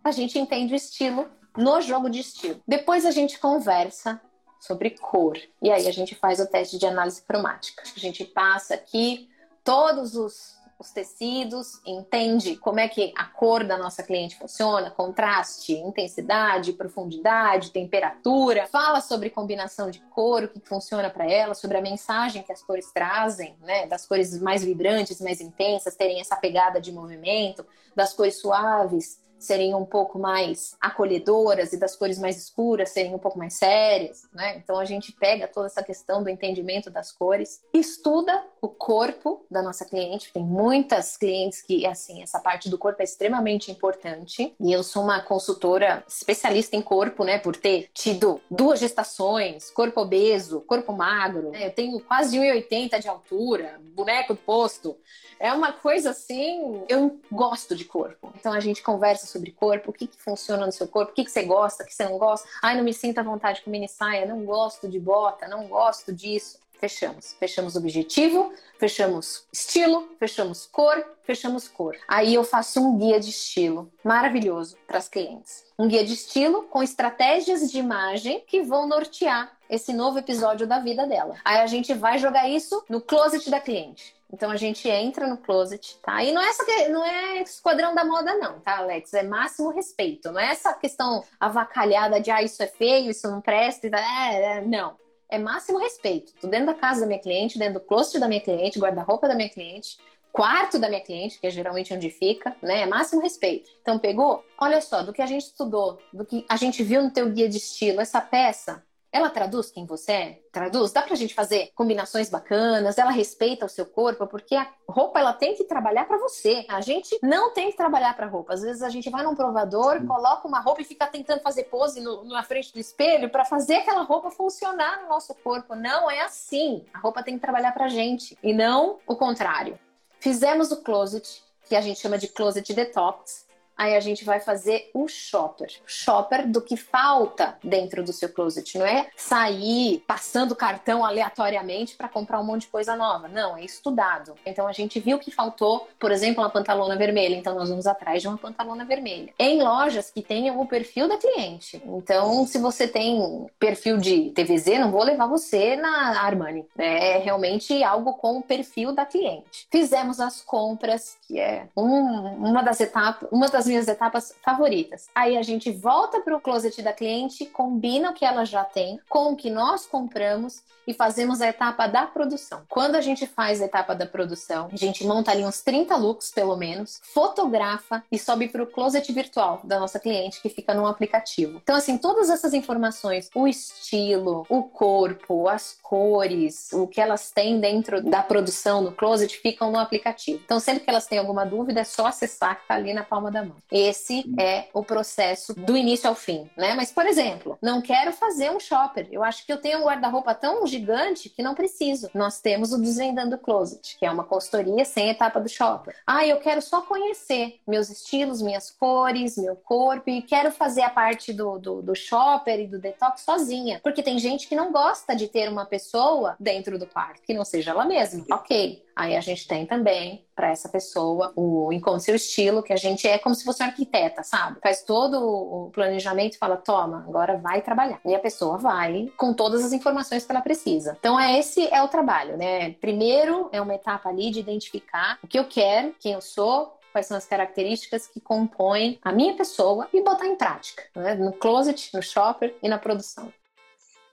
A 0.03 0.11
gente 0.11 0.37
entende 0.39 0.73
o 0.73 0.75
estilo 0.75 1.29
no 1.55 1.79
jogo 1.79 2.09
de 2.09 2.19
estilo. 2.19 2.59
Depois 2.67 3.05
a 3.05 3.11
gente 3.11 3.37
conversa 3.37 4.19
sobre 4.59 4.89
cor. 4.89 5.37
E 5.61 5.71
aí 5.71 5.87
a 5.87 5.93
gente 5.93 6.15
faz 6.15 6.39
o 6.39 6.47
teste 6.47 6.79
de 6.79 6.87
análise 6.87 7.21
cromática. 7.21 7.83
A 7.95 7.99
gente 7.99 8.25
passa 8.25 8.73
aqui 8.73 9.29
todos 9.63 10.15
os 10.15 10.57
os 10.81 10.91
tecidos, 10.91 11.79
entende 11.85 12.57
como 12.57 12.79
é 12.79 12.87
que 12.87 13.13
a 13.15 13.25
cor 13.25 13.63
da 13.63 13.77
nossa 13.77 14.01
cliente 14.01 14.35
funciona, 14.35 14.89
contraste, 14.89 15.73
intensidade, 15.73 16.73
profundidade, 16.73 17.71
temperatura, 17.71 18.67
fala 18.67 18.99
sobre 18.99 19.29
combinação 19.29 19.91
de 19.91 19.99
cor, 20.09 20.43
o 20.43 20.47
que 20.47 20.59
funciona 20.59 21.09
para 21.09 21.31
ela, 21.31 21.53
sobre 21.53 21.77
a 21.77 21.81
mensagem 21.81 22.41
que 22.41 22.51
as 22.51 22.63
cores 22.63 22.91
trazem, 22.91 23.55
né, 23.61 23.85
das 23.85 24.07
cores 24.07 24.41
mais 24.41 24.63
vibrantes, 24.63 25.21
mais 25.21 25.39
intensas, 25.39 25.95
terem 25.95 26.19
essa 26.19 26.35
pegada 26.35 26.81
de 26.81 26.91
movimento, 26.91 27.65
das 27.95 28.13
cores 28.13 28.39
suaves, 28.39 29.20
serem 29.41 29.73
um 29.73 29.85
pouco 29.85 30.19
mais 30.19 30.75
acolhedoras 30.79 31.73
e 31.73 31.77
das 31.77 31.95
cores 31.95 32.19
mais 32.19 32.37
escuras 32.37 32.89
serem 32.89 33.13
um 33.13 33.19
pouco 33.19 33.39
mais 33.39 33.55
sérias, 33.55 34.27
né? 34.31 34.57
Então 34.57 34.79
a 34.79 34.85
gente 34.85 35.11
pega 35.11 35.47
toda 35.47 35.65
essa 35.65 35.83
questão 35.83 36.23
do 36.23 36.29
entendimento 36.29 36.89
das 36.89 37.11
cores, 37.11 37.61
estuda 37.73 38.43
o 38.61 38.67
corpo 38.67 39.45
da 39.49 39.61
nossa 39.61 39.83
cliente. 39.83 40.31
Tem 40.31 40.43
muitas 40.43 41.17
clientes 41.17 41.61
que, 41.61 41.85
assim, 41.85 42.21
essa 42.21 42.39
parte 42.39 42.69
do 42.69 42.77
corpo 42.77 43.01
é 43.01 43.03
extremamente 43.03 43.71
importante. 43.71 44.53
E 44.59 44.71
eu 44.71 44.83
sou 44.83 45.03
uma 45.03 45.21
consultora 45.21 46.03
especialista 46.07 46.75
em 46.75 46.81
corpo, 46.81 47.23
né? 47.23 47.39
Por 47.39 47.55
ter 47.55 47.89
tido 47.93 48.39
duas 48.49 48.79
gestações, 48.79 49.71
corpo 49.71 50.01
obeso, 50.01 50.61
corpo 50.61 50.93
magro. 50.93 51.49
Né? 51.49 51.67
Eu 51.67 51.71
tenho 51.71 51.99
quase 52.01 52.37
1,80 52.37 52.99
de 52.99 53.07
altura, 53.07 53.79
boneco 53.95 54.33
do 54.33 54.39
posto. 54.39 54.95
É 55.39 55.51
uma 55.51 55.73
coisa 55.73 56.11
assim, 56.11 56.83
eu 56.87 57.19
gosto 57.31 57.75
de 57.75 57.85
corpo. 57.85 58.31
Então 58.39 58.53
a 58.53 58.59
gente 58.59 58.83
conversa 58.83 59.25
sobre 59.31 59.51
corpo, 59.51 59.91
o 59.91 59.93
que, 59.93 60.07
que 60.07 60.21
funciona 60.21 60.65
no 60.65 60.71
seu 60.71 60.87
corpo, 60.87 61.11
o 61.11 61.15
que, 61.15 61.23
que 61.23 61.31
você 61.31 61.43
gosta, 61.43 61.83
o 61.83 61.87
que 61.87 61.93
você 61.93 62.03
não 62.03 62.17
gosta. 62.17 62.47
Ai, 62.61 62.75
não 62.75 62.83
me 62.83 62.93
sinto 62.93 63.19
à 63.19 63.23
vontade 63.23 63.61
com 63.61 63.71
mini 63.71 63.87
saia, 63.87 64.25
não 64.25 64.43
gosto 64.43 64.87
de 64.87 64.99
bota, 64.99 65.47
não 65.47 65.67
gosto 65.67 66.13
disso. 66.13 66.59
Fechamos. 66.81 67.35
Fechamos 67.39 67.75
objetivo, 67.75 68.51
fechamos 68.79 69.45
estilo, 69.53 70.09
fechamos 70.17 70.65
cor, 70.65 71.05
fechamos 71.21 71.67
cor. 71.67 71.95
Aí 72.07 72.33
eu 72.33 72.43
faço 72.43 72.81
um 72.81 72.97
guia 72.97 73.19
de 73.19 73.29
estilo 73.29 73.91
maravilhoso 74.03 74.75
para 74.87 74.97
as 74.97 75.07
clientes. 75.07 75.63
Um 75.77 75.87
guia 75.87 76.03
de 76.03 76.13
estilo 76.13 76.63
com 76.63 76.81
estratégias 76.81 77.71
de 77.71 77.77
imagem 77.77 78.43
que 78.47 78.63
vão 78.63 78.87
nortear 78.87 79.55
esse 79.69 79.93
novo 79.93 80.17
episódio 80.17 80.65
da 80.65 80.79
vida 80.79 81.05
dela. 81.05 81.37
Aí 81.45 81.59
a 81.59 81.67
gente 81.67 81.93
vai 81.93 82.17
jogar 82.17 82.49
isso 82.49 82.83
no 82.89 82.99
closet 82.99 83.47
da 83.51 83.61
cliente. 83.61 84.15
Então 84.33 84.49
a 84.49 84.55
gente 84.55 84.87
entra 84.87 85.27
no 85.27 85.37
closet, 85.37 85.97
tá? 86.01 86.23
E 86.23 86.31
não 86.31 86.41
é 86.41 86.47
essa 86.47 86.65
que, 86.65 86.87
não 86.87 87.03
é 87.03 87.41
esquadrão 87.41 87.93
da 87.93 88.05
moda 88.05 88.33
não, 88.35 88.59
tá, 88.59 88.77
Alex? 88.77 89.13
É 89.13 89.23
máximo 89.23 89.69
respeito. 89.69 90.31
Não 90.31 90.39
é 90.39 90.51
essa 90.51 90.73
questão 90.73 91.23
avacalhada 91.39 92.19
de 92.19 92.31
ah, 92.31 92.41
isso 92.41 92.63
é 92.63 92.67
feio, 92.67 93.11
isso 93.11 93.29
não 93.29 93.41
presta, 93.41 93.87
é, 93.87 94.57
é, 94.57 94.61
não. 94.61 94.95
É 95.29 95.37
máximo 95.37 95.79
respeito. 95.79 96.33
Tô 96.39 96.47
dentro 96.47 96.67
da 96.67 96.73
casa 96.73 97.01
da 97.01 97.07
minha 97.07 97.19
cliente, 97.19 97.59
dentro 97.59 97.75
do 97.75 97.85
closet 97.85 98.19
da 98.19 98.27
minha 98.27 98.41
cliente, 98.41 98.79
guarda-roupa 98.79 99.27
da 99.27 99.35
minha 99.35 99.49
cliente, 99.49 99.97
quarto 100.31 100.79
da 100.79 100.89
minha 100.89 101.01
cliente, 101.01 101.39
que 101.39 101.47
é 101.47 101.49
geralmente 101.49 101.93
onde 101.93 102.09
fica, 102.09 102.55
né? 102.61 102.81
É 102.81 102.85
máximo 102.85 103.21
respeito. 103.21 103.69
Então 103.81 103.99
pegou? 103.99 104.45
Olha 104.57 104.81
só, 104.81 105.03
do 105.03 105.13
que 105.13 105.21
a 105.21 105.25
gente 105.25 105.43
estudou, 105.43 105.99
do 106.11 106.25
que 106.25 106.45
a 106.49 106.55
gente 106.55 106.83
viu 106.83 107.01
no 107.01 107.11
teu 107.11 107.29
guia 107.29 107.49
de 107.49 107.57
estilo, 107.57 108.01
essa 108.01 108.21
peça 108.21 108.83
ela 109.11 109.29
traduz 109.29 109.69
quem 109.69 109.85
você 109.85 110.11
é? 110.11 110.41
Traduz? 110.51 110.93
Dá 110.93 111.01
pra 111.01 111.15
gente 111.15 111.33
fazer 111.33 111.71
combinações 111.75 112.29
bacanas? 112.29 112.97
Ela 112.97 113.11
respeita 113.11 113.65
o 113.65 113.69
seu 113.69 113.85
corpo? 113.85 114.25
Porque 114.25 114.55
a 114.55 114.71
roupa 114.87 115.19
ela 115.19 115.33
tem 115.33 115.53
que 115.53 115.65
trabalhar 115.65 116.05
para 116.05 116.17
você. 116.17 116.65
A 116.69 116.79
gente 116.79 117.19
não 117.21 117.53
tem 117.53 117.71
que 117.71 117.77
trabalhar 117.77 118.15
para 118.15 118.27
roupa. 118.27 118.53
Às 118.53 118.61
vezes 118.61 118.81
a 118.81 118.89
gente 118.89 119.09
vai 119.09 119.23
num 119.23 119.35
provador, 119.35 120.05
coloca 120.07 120.47
uma 120.47 120.61
roupa 120.61 120.81
e 120.81 120.85
fica 120.85 121.07
tentando 121.07 121.41
fazer 121.41 121.65
pose 121.65 121.99
no, 121.99 122.23
na 122.23 122.41
frente 122.41 122.71
do 122.71 122.79
espelho 122.79 123.29
para 123.29 123.43
fazer 123.43 123.75
aquela 123.75 124.03
roupa 124.03 124.31
funcionar 124.31 125.01
no 125.01 125.09
nosso 125.09 125.35
corpo. 125.35 125.75
Não 125.75 126.09
é 126.09 126.21
assim. 126.21 126.85
A 126.93 126.99
roupa 126.99 127.21
tem 127.21 127.35
que 127.35 127.41
trabalhar 127.41 127.73
pra 127.73 127.89
gente 127.89 128.37
e 128.41 128.53
não 128.53 128.99
o 129.05 129.15
contrário. 129.15 129.77
Fizemos 130.19 130.71
o 130.71 130.81
closet, 130.83 131.43
que 131.67 131.75
a 131.75 131.81
gente 131.81 131.99
chama 131.99 132.17
de 132.17 132.27
closet 132.27 132.73
detox, 132.73 133.45
aí 133.81 133.95
a 133.95 133.99
gente 133.99 134.23
vai 134.23 134.39
fazer 134.39 134.89
o 134.93 135.07
shopper. 135.07 135.71
Shopper 135.85 136.47
do 136.47 136.61
que 136.61 136.77
falta 136.77 137.57
dentro 137.63 138.03
do 138.03 138.13
seu 138.13 138.29
closet. 138.29 138.77
Não 138.77 138.85
é 138.85 139.07
sair 139.15 140.03
passando 140.05 140.55
cartão 140.55 141.03
aleatoriamente 141.03 141.95
para 141.95 142.07
comprar 142.07 142.39
um 142.39 142.43
monte 142.43 142.61
de 142.61 142.67
coisa 142.67 142.95
nova. 142.95 143.27
Não, 143.27 143.57
é 143.57 143.63
estudado. 143.63 144.35
Então 144.45 144.67
a 144.67 144.71
gente 144.71 144.99
viu 144.99 145.17
que 145.17 145.31
faltou, 145.31 145.87
por 145.99 146.11
exemplo, 146.11 146.43
uma 146.43 146.49
pantalona 146.49 146.95
vermelha. 146.95 147.35
Então 147.35 147.55
nós 147.55 147.69
vamos 147.69 147.87
atrás 147.87 148.21
de 148.21 148.27
uma 148.27 148.37
pantalona 148.37 148.85
vermelha. 148.85 149.33
Em 149.39 149.61
lojas 149.61 150.11
que 150.11 150.21
tenham 150.21 150.59
o 150.59 150.67
perfil 150.67 151.07
da 151.07 151.17
cliente. 151.17 151.81
Então, 151.85 152.45
se 152.45 152.59
você 152.59 152.87
tem 152.87 153.47
perfil 153.59 153.97
de 153.97 154.29
TVZ, 154.31 154.79
não 154.79 154.91
vou 154.91 155.03
levar 155.03 155.25
você 155.27 155.75
na 155.75 156.21
Armani. 156.21 156.65
É 156.77 157.17
realmente 157.17 157.83
algo 157.83 158.13
com 158.13 158.37
o 158.37 158.43
perfil 158.43 158.93
da 158.93 159.05
cliente. 159.05 159.67
Fizemos 159.71 160.19
as 160.19 160.41
compras, 160.41 161.17
que 161.27 161.39
é 161.39 161.67
um, 161.75 161.87
uma 162.35 162.61
das 162.61 162.79
etapas, 162.79 163.27
uma 163.31 163.47
das 163.47 163.65
minhas 163.71 163.87
etapas 163.87 164.35
favoritas. 164.43 165.07
Aí 165.15 165.37
a 165.37 165.41
gente 165.41 165.71
volta 165.71 166.21
para 166.21 166.35
o 166.35 166.41
closet 166.41 166.81
da 166.81 166.93
cliente, 166.93 167.45
combina 167.45 168.11
o 168.11 168.13
que 168.13 168.25
ela 168.25 168.45
já 168.45 168.63
tem 168.63 168.99
com 169.09 169.31
o 169.31 169.35
que 169.35 169.49
nós 169.49 169.85
compramos 169.85 170.61
e 170.85 170.93
fazemos 170.93 171.41
a 171.41 171.47
etapa 171.47 171.87
da 171.87 172.05
produção. 172.05 172.63
Quando 172.67 172.95
a 172.95 173.01
gente 173.01 173.27
faz 173.27 173.61
a 173.61 173.65
etapa 173.65 173.95
da 173.95 174.05
produção, 174.05 174.69
a 174.71 174.75
gente 174.75 175.05
monta 175.05 175.31
ali 175.31 175.43
uns 175.43 175.61
30 175.61 175.95
looks, 175.95 176.31
pelo 176.31 176.55
menos, 176.55 176.99
fotografa 177.13 178.03
e 178.11 178.17
sobe 178.17 178.47
para 178.47 178.63
o 178.63 178.67
closet 178.67 179.11
virtual 179.11 179.61
da 179.63 179.79
nossa 179.79 179.99
cliente, 179.99 180.41
que 180.41 180.49
fica 180.49 180.73
no 180.73 180.85
aplicativo. 180.85 181.59
Então, 181.63 181.75
assim, 181.75 181.97
todas 181.97 182.29
essas 182.29 182.53
informações, 182.53 183.29
o 183.33 183.47
estilo, 183.47 184.45
o 184.49 184.63
corpo, 184.63 185.47
as 185.47 185.77
cores, 185.81 186.71
o 186.73 186.87
que 186.87 186.99
elas 186.99 187.31
têm 187.31 187.59
dentro 187.59 188.01
da 188.01 188.23
produção 188.23 188.81
no 188.81 188.91
closet, 188.91 189.37
ficam 189.37 189.71
no 189.71 189.79
aplicativo. 189.79 190.41
Então, 190.43 190.59
sempre 190.59 190.83
que 190.83 190.89
elas 190.89 191.05
têm 191.05 191.19
alguma 191.19 191.45
dúvida, 191.45 191.81
é 191.81 191.85
só 191.85 192.07
acessar 192.07 192.59
que 192.59 192.67
tá 192.67 192.75
ali 192.75 192.93
na 192.93 193.03
palma 193.03 193.31
da 193.31 193.43
mão. 193.43 193.50
Esse 193.71 194.23
é 194.39 194.67
o 194.73 194.83
processo 194.83 195.53
do 195.53 195.75
início 195.75 196.09
ao 196.09 196.15
fim, 196.15 196.49
né? 196.57 196.73
Mas, 196.73 196.91
por 196.91 197.05
exemplo, 197.05 197.57
não 197.61 197.81
quero 197.81 198.11
fazer 198.11 198.51
um 198.51 198.59
shopper. 198.59 199.07
Eu 199.11 199.23
acho 199.23 199.45
que 199.45 199.51
eu 199.51 199.57
tenho 199.57 199.79
um 199.79 199.83
guarda-roupa 199.83 200.33
tão 200.33 200.65
gigante 200.67 201.29
que 201.29 201.43
não 201.43 201.55
preciso. 201.55 202.09
Nós 202.13 202.39
temos 202.39 202.73
o 202.73 202.81
Desvendando 202.81 203.37
Closet, 203.37 203.97
que 203.97 204.05
é 204.05 204.11
uma 204.11 204.23
consultoria 204.23 204.85
sem 204.85 205.09
etapa 205.09 205.39
do 205.39 205.49
shopper. 205.49 205.95
Ah, 206.05 206.25
eu 206.25 206.37
quero 206.37 206.61
só 206.61 206.81
conhecer 206.81 207.59
meus 207.67 207.89
estilos, 207.89 208.41
minhas 208.41 208.69
cores, 208.71 209.37
meu 209.37 209.55
corpo 209.55 210.09
e 210.09 210.21
quero 210.21 210.51
fazer 210.51 210.81
a 210.81 210.89
parte 210.89 211.33
do, 211.33 211.57
do, 211.57 211.81
do 211.81 211.95
shopper 211.95 212.59
e 212.59 212.67
do 212.67 212.79
detox 212.79 213.21
sozinha. 213.21 213.79
Porque 213.83 214.03
tem 214.03 214.19
gente 214.19 214.47
que 214.47 214.55
não 214.55 214.71
gosta 214.71 215.15
de 215.15 215.27
ter 215.27 215.49
uma 215.49 215.65
pessoa 215.65 216.35
dentro 216.39 216.77
do 216.77 216.85
quarto, 216.85 217.21
que 217.21 217.33
não 217.33 217.45
seja 217.45 217.71
ela 217.71 217.85
mesma. 217.85 218.25
Ok. 218.31 218.83
Aí 218.95 219.15
a 219.15 219.21
gente 219.21 219.47
tem 219.47 219.65
também 219.65 220.25
para 220.35 220.49
essa 220.49 220.69
pessoa 220.69 221.31
o 221.35 221.71
encontre 221.71 222.01
seu 222.01 222.15
estilo, 222.15 222.63
que 222.63 222.73
a 222.73 222.77
gente 222.77 223.07
é 223.07 223.17
como 223.17 223.35
se 223.35 223.43
fosse 223.43 223.61
uma 223.61 223.69
arquiteta, 223.69 224.23
sabe? 224.23 224.59
Faz 224.61 224.83
todo 224.83 225.17
o 225.21 225.71
planejamento 225.71 226.35
e 226.35 226.37
fala: 226.37 226.57
toma, 226.57 227.05
agora 227.07 227.37
vai 227.37 227.61
trabalhar. 227.61 227.99
E 228.05 228.15
a 228.15 228.19
pessoa 228.19 228.57
vai 228.57 229.11
com 229.17 229.33
todas 229.33 229.63
as 229.63 229.73
informações 229.73 230.25
que 230.25 230.31
ela 230.31 230.41
precisa. 230.41 230.95
Então, 230.99 231.19
é 231.19 231.37
esse 231.39 231.67
é 231.67 231.81
o 231.81 231.87
trabalho, 231.87 232.37
né? 232.37 232.71
Primeiro 232.73 233.49
é 233.51 233.61
uma 233.61 233.75
etapa 233.75 234.09
ali 234.09 234.31
de 234.31 234.39
identificar 234.39 235.19
o 235.23 235.27
que 235.27 235.37
eu 235.37 235.45
quero, 235.45 235.95
quem 235.99 236.13
eu 236.13 236.21
sou, 236.21 236.77
quais 236.91 237.07
são 237.07 237.17
as 237.17 237.25
características 237.25 238.07
que 238.07 238.19
compõem 238.19 238.99
a 239.01 239.11
minha 239.11 239.33
pessoa 239.33 239.87
e 239.93 240.01
botar 240.01 240.27
em 240.27 240.35
prática, 240.35 240.83
né? 240.95 241.15
no 241.15 241.31
closet, 241.33 241.89
no 241.93 242.01
shopper 242.01 242.55
e 242.61 242.67
na 242.67 242.77
produção. 242.77 243.31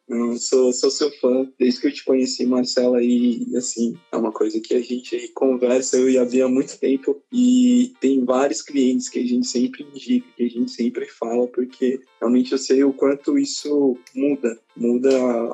Eu 0.09 0.37
sou, 0.39 0.73
sou 0.73 0.91
seu 0.91 1.11
fã 1.19 1.47
desde 1.59 1.81
que 1.81 1.87
eu 1.89 1.93
te 1.93 2.05
conheci, 2.05 2.47
Marcela, 2.47 3.03
e 3.03 3.47
assim, 3.57 3.95
é 4.11 4.17
uma 4.17 4.33
coisa 4.33 4.59
que 4.59 4.75
a 4.75 4.81
gente 4.81 5.29
conversa, 5.35 5.99
eu 5.99 6.09
e 6.09 6.17
a 6.17 6.25
Bia 6.25 6.47
há 6.47 6.49
muito 6.49 6.79
tempo, 6.79 7.23
e 7.31 7.93
tem 8.01 8.25
vários 8.25 8.63
clientes 8.63 9.09
que 9.09 9.19
a 9.19 9.27
gente 9.27 9.47
sempre 9.47 9.85
indica, 9.85 10.27
que 10.35 10.45
a 10.45 10.49
gente 10.49 10.71
sempre 10.71 11.07
fala, 11.07 11.47
porque 11.49 12.01
realmente 12.19 12.53
eu 12.53 12.59
sei 12.59 12.83
o 12.85 12.93
quanto 12.93 13.39
isso 13.39 13.99
muda, 14.15 14.59
muda 14.79 15.11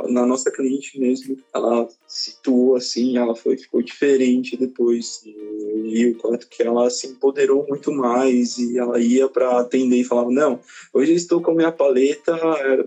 na 0.09 0.27
nossa 0.27 0.51
cliente 0.51 0.99
mesmo. 0.99 1.37
Ela 1.53 1.89
situou 2.07 2.77
assim, 2.77 3.17
ela 3.17 3.35
foi, 3.35 3.57
ficou 3.57 3.83
diferente 3.83 4.57
depois, 4.57 5.23
e 5.25 6.07
o 6.07 6.19
quanto 6.19 6.49
que 6.49 6.63
ela 6.63 6.89
se 6.91 7.07
empoderou 7.07 7.67
muito 7.69 7.91
mais, 7.91 8.59
e 8.59 8.79
ela 8.79 9.01
ia 9.01 9.29
para 9.29 9.59
atender 9.59 9.97
e 9.97 10.05
falava: 10.05 10.31
Não, 10.31 10.61
hoje 10.93 11.13
eu 11.13 11.17
estou 11.17 11.41
com 11.41 11.53
a 11.53 11.55
minha 11.55 11.73
paleta, 11.73 12.37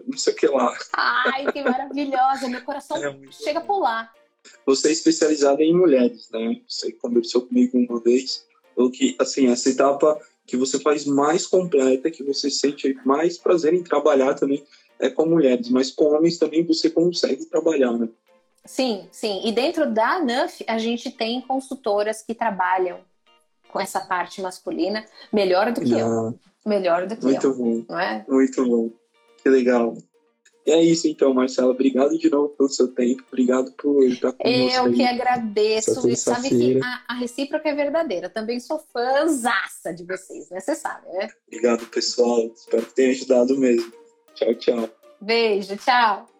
não 0.08 0.18
sei 0.18 0.34
o 0.34 0.36
que 0.36 0.48
lá. 0.48 0.78
Ai, 0.94 1.52
que 1.52 1.64
maravilhosa, 1.64 2.48
meu 2.48 2.62
coração 2.62 2.98
é 2.98 3.16
chega 3.32 3.60
a 3.60 3.64
pular. 3.64 4.14
Você 4.66 4.90
é 4.90 4.92
especializada 4.92 5.62
em 5.64 5.76
mulheres, 5.76 6.30
né? 6.32 6.62
Você 6.68 6.92
conversou 6.94 7.42
comigo 7.42 7.78
uma 7.78 8.00
vez, 8.00 8.46
o 8.76 8.90
que, 8.90 9.16
assim, 9.20 9.48
essa 9.48 9.70
etapa 9.70 10.18
que 10.46 10.56
você 10.56 10.80
faz 10.80 11.06
mais 11.06 11.46
completa, 11.46 12.10
que 12.10 12.24
você 12.24 12.50
sente 12.50 12.98
mais 13.06 13.38
prazer 13.38 13.74
em 13.74 13.84
trabalhar 13.84 14.34
também 14.36 14.64
é 15.00 15.10
com 15.10 15.26
mulheres, 15.26 15.70
mas 15.70 15.92
com 15.92 16.06
homens 16.06 16.38
também 16.38 16.66
você 16.66 16.90
consegue 16.90 17.46
trabalhar, 17.46 17.94
né? 17.94 18.08
Sim, 18.66 19.08
sim. 19.12 19.42
E 19.46 19.52
dentro 19.52 19.90
da 19.90 20.20
NUF, 20.20 20.64
a 20.68 20.78
gente 20.78 21.10
tem 21.10 21.42
consultoras 21.42 22.22
que 22.22 22.34
trabalham 22.36 23.00
com 23.70 23.80
essa 23.80 24.02
parte 24.02 24.42
masculina 24.42 25.06
melhor 25.32 25.72
do 25.72 25.82
que 25.82 25.90
não. 25.92 26.28
eu. 26.28 26.40
Melhor 26.66 27.08
do 27.08 27.16
que 27.16 27.24
Muito 27.24 27.48
eu. 27.48 27.56
bom. 27.56 27.86
Não 27.88 28.00
é? 28.00 28.26
Muito 28.28 28.66
bom. 28.66 28.90
Que 29.42 29.50
legal. 29.50 29.96
E 30.66 30.72
é 30.72 30.84
isso 30.84 31.08
então, 31.08 31.34
Marcela. 31.34 31.72
Obrigado 31.72 32.18
de 32.18 32.30
novo 32.30 32.50
pelo 32.50 32.68
seu 32.68 32.90
tempo. 32.90 33.24
Obrigado 33.32 33.72
por 33.72 34.04
estar 34.04 34.34
conosco. 34.34 34.76
Eu 34.76 34.84
aí. 34.84 34.94
que 34.94 35.04
agradeço. 35.04 36.10
E 36.10 36.16
sabe 36.18 36.50
que 36.50 36.80
a, 36.84 37.04
a 37.08 37.14
recíproca 37.14 37.70
é 37.70 37.74
verdadeira. 37.74 38.30
Também 38.30 38.60
sou 38.60 38.84
fãzaça 38.92 39.94
de 39.94 40.04
vocês, 40.04 40.50
né? 40.50 40.60
Você 40.60 40.76
sabe, 40.76 41.08
né? 41.14 41.30
Obrigado, 41.48 41.86
pessoal. 41.86 42.52
Espero 42.54 42.86
que 42.86 42.94
tenha 42.94 43.12
ajudado 43.12 43.58
mesmo. 43.58 43.94
Tchau, 44.38 44.54
tchau. 44.54 44.90
Beijo, 45.20 45.76
tchau. 45.78 46.37